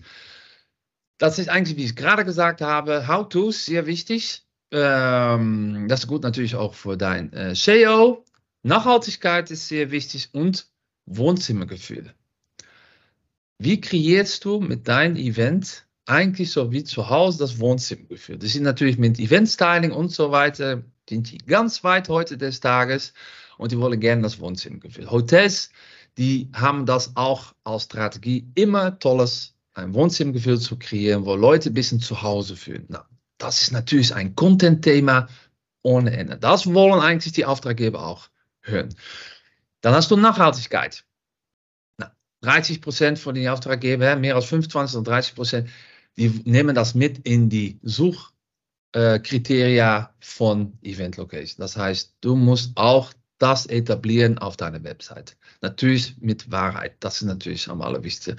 Das 1.17 1.39
ist 1.39 1.49
eigentlich, 1.49 1.77
wie 1.77 1.85
ich 1.85 1.95
gerade 1.95 2.23
gesagt 2.23 2.61
habe, 2.61 3.07
How-Tos, 3.07 3.65
sehr 3.65 3.87
wichtig. 3.87 4.43
Ähm, 4.69 5.87
das 5.87 6.01
ist 6.01 6.07
gut 6.07 6.21
natürlich 6.21 6.55
auch 6.55 6.75
für 6.75 6.97
dein 6.97 7.33
äh, 7.33 7.55
SEO. 7.55 8.23
Nachhaltigkeit 8.63 9.51
ist 9.51 9.67
sehr 9.67 9.91
wichtig 9.91 10.29
und 10.33 10.67
Wohnzimmergefühl. 11.05 12.13
Wie 13.59 13.81
kreierst 13.81 14.45
du 14.45 14.59
mit 14.59 14.87
deinem 14.87 15.15
Event 15.15 15.87
eigentlich 16.05 16.51
so 16.51 16.71
wie 16.71 16.83
zu 16.83 17.09
Hause 17.09 17.39
das 17.39 17.59
Wohnzimmergefühl? 17.59 18.37
Das 18.37 18.53
sind 18.53 18.63
natürlich 18.63 18.97
mit 18.97 19.19
Event-Styling 19.19 19.91
und 19.91 20.11
so 20.11 20.31
weiter, 20.31 20.83
sind 21.09 21.31
die 21.31 21.37
ganz 21.39 21.83
weit 21.83 22.09
heute 22.09 22.37
des 22.37 22.59
Tages 22.59 23.13
und 23.57 23.71
die 23.71 23.79
wollen 23.79 23.99
gerne 23.99 24.21
das 24.21 24.39
Wohnzimmergefühl. 24.39 25.09
Hotels, 25.09 25.71
die 26.17 26.49
haben 26.53 26.85
das 26.85 27.15
auch 27.15 27.53
als 27.63 27.83
Strategie 27.83 28.47
immer 28.55 28.99
tolles, 28.99 29.55
ein 29.73 29.93
Wohnzimmergefühl 29.93 30.59
zu 30.59 30.77
kreieren, 30.77 31.25
wo 31.25 31.35
Leute 31.35 31.69
ein 31.69 31.73
bisschen 31.73 31.99
zu 31.99 32.21
Hause 32.21 32.55
fühlen. 32.55 32.85
Na, 32.89 33.07
das 33.37 33.61
ist 33.61 33.71
natürlich 33.71 34.13
ein 34.13 34.35
Content-Thema 34.35 35.27
ohne 35.83 36.15
Ende. 36.15 36.37
Das 36.37 36.73
wollen 36.73 36.99
eigentlich 36.99 37.33
die 37.33 37.45
Auftraggeber 37.45 38.05
auch 38.05 38.29
hören. 38.67 38.93
Dann 39.81 39.93
hast 39.93 40.09
du 40.11 40.17
Nachhaltigkeit. 40.17 41.05
Na, 41.97 42.11
30 42.41 42.81
Prozent 42.81 43.19
von 43.19 43.35
den 43.35 43.47
Auftraggebern, 43.47 44.21
mehr 44.21 44.35
als 44.35 44.45
25 44.45 44.97
und 44.97 45.07
30 45.07 45.35
Prozent, 45.35 45.69
die 46.17 46.29
nehmen 46.45 46.75
das 46.75 46.95
mit 46.95 47.19
in 47.27 47.49
die 47.49 47.79
Suchkriterien 47.83 50.03
äh, 50.03 50.07
von 50.19 50.77
Event 50.81 51.17
Location. 51.17 51.57
Das 51.59 51.77
heißt, 51.77 52.15
du 52.21 52.35
musst 52.35 52.75
auch 52.75 53.13
das 53.37 53.67
etablieren 53.67 54.39
auf 54.39 54.57
deiner 54.57 54.83
Website. 54.83 55.37
Natürlich 55.61 56.17
mit 56.19 56.51
Wahrheit. 56.51 56.95
Das 56.99 57.21
ist 57.21 57.27
natürlich 57.27 57.69
am 57.69 57.81
allerwichtigsten. 57.81 58.37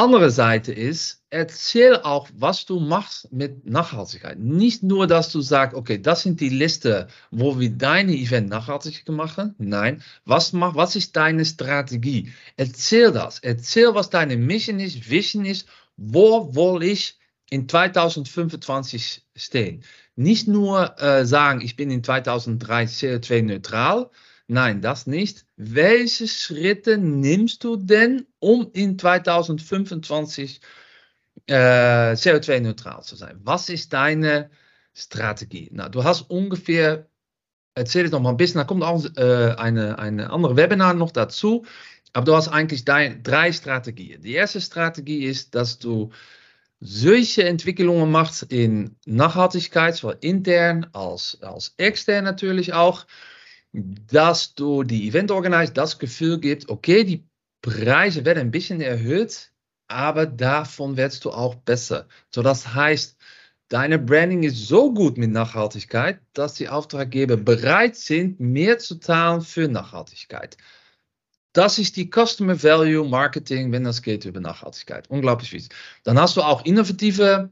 Andere 0.00 0.30
Seite 0.30 0.72
ist, 0.72 1.22
erzähl 1.28 1.94
auch, 1.94 2.26
was 2.34 2.64
du 2.64 2.80
machst 2.80 3.30
mit 3.32 3.66
Nachhaltigkeit. 3.66 4.38
Nicht 4.38 4.82
nur, 4.82 5.06
dass 5.06 5.30
du 5.30 5.42
sagst, 5.42 5.76
okay, 5.76 6.00
das 6.00 6.22
sind 6.22 6.40
die 6.40 6.48
Liste, 6.48 7.08
wo 7.30 7.60
wir 7.60 7.68
deine 7.68 8.14
Event 8.14 8.48
nachhaltig 8.48 9.06
machen. 9.10 9.54
Nein, 9.58 10.02
was, 10.24 10.54
mach, 10.54 10.74
was 10.74 10.96
ist 10.96 11.16
deine 11.16 11.44
Strategie? 11.44 12.32
Erzähl 12.56 13.12
das. 13.12 13.40
Erzähl, 13.40 13.94
was 13.94 14.08
deine 14.08 14.38
Mission 14.38 14.80
ist, 14.80 15.10
Vision 15.10 15.44
ist. 15.44 15.68
Wo 15.98 16.54
will 16.54 16.82
ich 16.82 17.18
in 17.50 17.68
2025 17.68 19.22
stehen? 19.36 19.84
Nicht 20.16 20.48
nur 20.48 20.98
äh, 20.98 21.26
sagen, 21.26 21.60
ich 21.60 21.76
bin 21.76 21.90
in 21.90 22.02
2003 22.02 22.84
CO2 22.84 23.42
neutral, 23.42 24.08
Nein, 24.50 24.80
das 24.80 25.06
nicht. 25.06 25.46
Welche 25.56 26.26
Schritte 26.26 26.98
nimmst 26.98 27.62
du 27.62 27.76
denn, 27.76 28.26
um 28.40 28.68
in 28.72 28.98
2025 28.98 30.60
äh, 31.46 31.54
CO2-neutral 31.54 33.04
zu 33.04 33.14
sein? 33.14 33.38
Was 33.44 33.68
ist 33.68 33.92
deine 33.92 34.50
Strategie? 34.92 35.68
Na, 35.72 35.88
du 35.88 36.02
hast 36.02 36.22
ungefähr, 36.22 37.08
erzähl 37.76 38.06
ich 38.06 38.10
noch 38.10 38.18
mal 38.18 38.30
ein 38.30 38.36
bisschen, 38.38 38.58
da 38.58 38.64
kommt 38.64 38.82
auch 38.82 39.04
äh, 39.16 39.54
eine, 39.56 40.00
eine 40.00 40.30
andere 40.30 40.56
Webinar 40.56 40.94
noch 40.94 41.12
dazu, 41.12 41.64
aber 42.12 42.24
du 42.24 42.34
hast 42.34 42.48
eigentlich 42.48 42.84
dein, 42.84 43.22
drei 43.22 43.52
Strategien. 43.52 44.20
Die 44.20 44.34
erste 44.34 44.60
Strategie 44.60 45.26
ist, 45.26 45.54
dass 45.54 45.78
du 45.78 46.10
solche 46.80 47.44
Entwicklungen 47.44 48.10
machst 48.10 48.42
in 48.42 48.96
Nachhaltigkeit, 49.06 49.94
sowohl 49.94 50.18
intern 50.22 50.88
als, 50.92 51.38
als 51.40 51.72
extern 51.76 52.24
natürlich 52.24 52.72
auch 52.72 53.06
dass 53.72 54.54
du 54.54 54.82
die 54.82 55.08
Event 55.08 55.30
Organizer 55.30 55.72
das 55.72 55.98
Gefühl 55.98 56.40
gibt, 56.40 56.68
okay, 56.68 57.04
die 57.04 57.24
Preise 57.62 58.24
werden 58.24 58.40
ein 58.40 58.50
bisschen 58.50 58.80
erhöht, 58.80 59.52
aber 59.88 60.26
davon 60.26 60.96
wirst 60.96 61.24
du 61.24 61.30
auch 61.30 61.54
besser. 61.56 62.06
So, 62.34 62.42
das 62.42 62.74
heißt, 62.74 63.16
deine 63.68 63.98
Branding 63.98 64.42
ist 64.42 64.66
so 64.66 64.92
gut 64.92 65.18
mit 65.18 65.30
Nachhaltigkeit, 65.30 66.20
dass 66.32 66.54
die 66.54 66.68
Auftraggeber 66.68 67.36
bereit 67.36 67.96
sind, 67.96 68.40
mehr 68.40 68.78
zu 68.78 68.96
zahlen 68.96 69.42
für 69.42 69.68
Nachhaltigkeit. 69.68 70.56
Das 71.52 71.78
ist 71.78 71.96
die 71.96 72.08
Customer 72.08 72.62
Value 72.62 73.08
Marketing, 73.08 73.72
wenn 73.72 73.84
das 73.84 74.02
geht 74.02 74.24
über 74.24 74.40
Nachhaltigkeit. 74.40 75.10
Unglaublich 75.10 75.52
wichtig. 75.52 75.76
Dann 76.04 76.18
hast 76.18 76.36
du 76.36 76.42
auch 76.42 76.64
innovative 76.64 77.50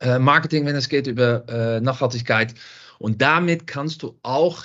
äh, 0.00 0.18
Marketing, 0.18 0.64
wenn 0.64 0.76
es 0.76 0.88
geht 0.88 1.06
über 1.06 1.46
äh, 1.48 1.80
Nachhaltigkeit. 1.80 2.54
Und 2.98 3.20
damit 3.20 3.66
kannst 3.66 4.02
du 4.02 4.18
auch 4.22 4.64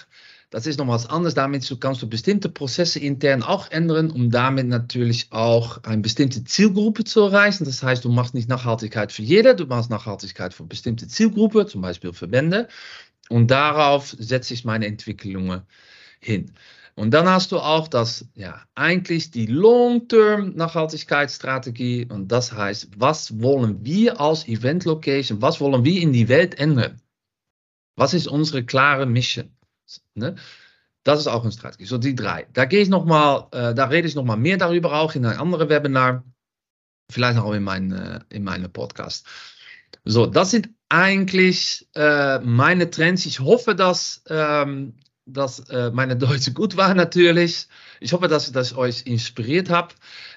das 0.50 0.66
ist 0.66 0.80
noch 0.80 0.88
was 0.88 1.08
anderes. 1.08 1.34
Damit 1.34 1.78
kannst 1.82 2.02
du 2.02 2.08
bestimmte 2.08 2.48
Prozesse 2.50 3.00
intern 3.00 3.44
auch 3.44 3.70
ändern, 3.70 4.10
um 4.12 4.32
damit 4.32 4.68
natürlich 4.68 5.28
auch 5.32 5.84
eine 5.84 6.02
bestimmte 6.02 6.46
Zielgruppe 6.46 7.04
zu 7.04 7.20
erreichen. 7.22 7.66
Das 7.66 7.84
heißt, 7.84 8.06
du 8.06 8.10
machst 8.10 8.34
nicht 8.34 8.48
Nachhaltigkeit 8.48 9.12
für 9.12 9.24
jeder, 9.24 9.56
du 9.56 9.66
machst 9.66 9.90
Nachhaltigkeit 9.90 10.54
für 10.54 10.64
bestimmte 10.64 11.08
Zielgruppe, 11.08 11.66
zum 11.66 11.82
Beispiel 11.82 12.14
Verbände. 12.14 12.70
Und 13.30 13.52
darauf 13.52 14.16
setze 14.18 14.54
ich 14.54 14.64
meine 14.64 14.88
Entwicklungen 14.88 15.64
hin. 16.22 16.54
Und 16.96 17.12
dann 17.12 17.28
hast 17.30 17.52
du 17.52 17.60
auch 17.60 17.90
das, 17.90 18.26
ja, 18.34 18.62
eigentlich 18.74 19.32
die 19.32 19.48
Long-Term-Nachhaltigkeitsstrategie. 19.48 22.08
Und 22.10 22.32
das 22.32 22.54
heißt, 22.54 22.92
was 22.98 23.42
wollen 23.42 23.86
wir 23.86 24.22
als 24.22 24.48
Event 24.48 24.86
Location, 24.86 25.42
was 25.42 25.60
wollen 25.60 25.84
wir 25.86 26.02
in 26.02 26.14
die 26.14 26.30
Welt 26.30 26.58
ändern? 26.58 27.02
Was 27.98 28.14
ist 28.14 28.28
unsere 28.28 28.64
klare 28.66 29.06
Mission? 29.06 29.57
Ne? 30.16 30.36
Das 31.04 31.20
ist 31.20 31.28
auch 31.28 31.44
eine 31.44 31.52
Strategie. 31.52 31.86
So 31.86 31.98
die 31.98 32.16
drei. 32.16 32.48
Da 32.54 32.66
gehe 32.66 32.82
ich 32.82 32.90
noch 32.90 33.06
mal, 33.06 33.48
äh, 33.52 33.74
da 33.74 33.86
rede 33.86 34.08
ich 34.08 34.16
noch 34.16 34.24
mehr 34.36 34.58
darüber 34.58 35.00
auch 35.00 35.16
in 35.16 35.26
einem 35.26 35.42
anderen 35.42 35.70
Webinar. 35.70 36.24
Vielleicht 37.10 37.40
auch 37.40 37.54
in 37.54 37.64
meinem 37.64 37.94
äh, 37.94 38.20
in 38.30 38.44
meine 38.44 38.68
Podcast. 38.68 39.26
So, 40.04 40.26
das 40.26 40.52
sind 40.52 40.70
eigentlich 40.90 41.88
äh, 41.96 42.40
meine 42.40 42.90
Trends. 42.90 43.26
Ich 43.26 43.40
hoffe, 43.40 43.76
dass 43.76 44.24
ähm, 44.30 44.96
dass 45.26 45.60
äh, 45.70 45.92
meine 45.92 46.16
Deutsche 46.18 46.54
gut 46.54 46.78
war 46.78 46.94
natürlich. 46.94 47.68
Ich 48.00 48.14
hoffe, 48.14 48.28
dass 48.28 48.48
ich 48.48 48.54
das 48.54 48.76
euch 48.76 49.06
inspiriert 49.06 49.70
habe. 49.70 49.94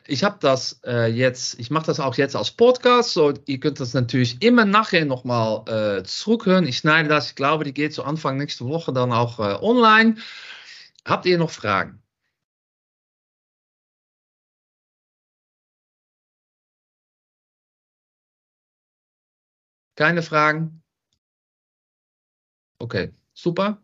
Ich 0.07 0.25
habe 0.25 0.39
das 0.41 0.81
äh, 0.85 1.07
jetzt, 1.07 1.59
ich 1.61 1.71
mache 1.71 1.87
das 1.87 2.01
auch 2.01 2.17
jetzt 2.17 2.37
als 2.37 2.51
Podcast, 2.51 3.13
so 3.13 3.35
ihr 3.47 3.61
könnt 3.61 3.81
das 3.81 3.95
natürlich 3.95 4.43
immer 4.43 4.65
nachher 4.65 5.05
nochmal 5.05 5.99
äh, 6.01 6.03
zurückhören. 6.05 6.67
Ich 6.67 6.79
schneide 6.79 7.09
das, 7.09 7.29
ich 7.31 7.35
glaube, 7.37 7.65
die 7.65 7.75
geht 7.75 7.93
so 7.95 8.03
Anfang 8.03 8.37
nächste 8.39 8.67
Woche 8.67 8.93
dann 8.93 9.13
auch 9.13 9.39
äh, 9.39 9.59
online. 9.63 10.17
Habt 11.05 11.27
ihr 11.27 11.39
noch 11.39 11.51
Fragen? 11.51 12.03
Keine 19.97 20.23
Fragen? 20.23 20.83
Okay, 22.79 23.13
super. 23.35 23.83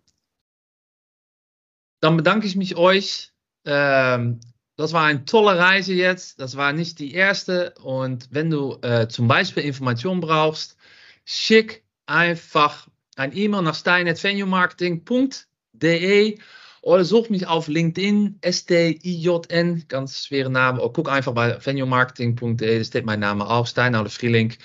Dann 2.01 2.17
bedanke 2.17 2.47
ich 2.47 2.57
mich 2.57 2.77
euch. 2.77 3.36
Ähm, 3.67 4.41
das 4.77 4.93
war 4.93 5.05
eine 5.05 5.25
tolle 5.25 5.59
Reise 5.59 5.95
jetzt. 5.95 6.41
Das 6.41 6.57
war 6.57 6.73
nicht 6.73 6.99
die 6.99 7.15
erste. 7.15 7.75
Und 7.83 8.29
wenn 8.31 8.51
du 8.51 8.79
äh, 8.83 9.09
zum 9.09 9.29
Beispiel 9.29 9.63
Informationen 9.65 10.21
brauchst, 10.21 10.77
schick 11.25 11.85
einfach 12.07 12.89
ein 13.17 13.37
E-Mail 13.37 13.63
nach 13.63 13.75
stein.venuemarketing.de 13.75 16.39
oder 16.83 17.05
such 17.05 17.31
mich 17.31 17.47
auf 17.49 17.67
LinkedIn, 17.69 18.39
S-T-I-J-N, 18.43 19.85
ganz 19.89 20.25
schwere 20.25 20.51
Name. 20.51 20.81
Oder 20.81 20.93
guck 20.93 21.11
einfach 21.11 21.33
bei 21.33 21.59
venuemarketing.de, 21.65 22.79
da 22.79 22.85
steht 22.85 23.07
mein 23.07 23.21
Name 23.21 23.49
auch, 23.49 23.67
Stein 23.67 23.97
oder 23.97 24.11
Frielink. 24.11 24.59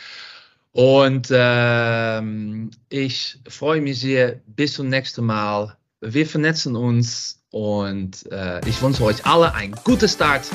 Und 0.74 1.30
ähm, 1.32 2.72
ich 2.90 3.40
freue 3.48 3.82
mich 3.82 4.00
sehr. 4.00 4.42
Bis 4.46 4.74
zum 4.74 4.90
nächsten 4.90 5.26
Mal. 5.26 5.78
Wir 6.02 6.26
vernetzen 6.26 6.76
uns 6.76 7.44
und 7.52 8.26
äh, 8.32 8.68
ich 8.68 8.82
wünsche 8.82 9.04
euch 9.04 9.24
alle 9.24 9.54
einen 9.54 9.76
guten 9.84 10.10
Start 10.10 10.50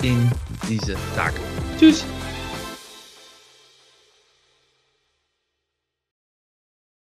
in 0.00 0.30
diese 0.68 0.94
Tag. 1.16 1.34
Tschüss. 1.76 2.04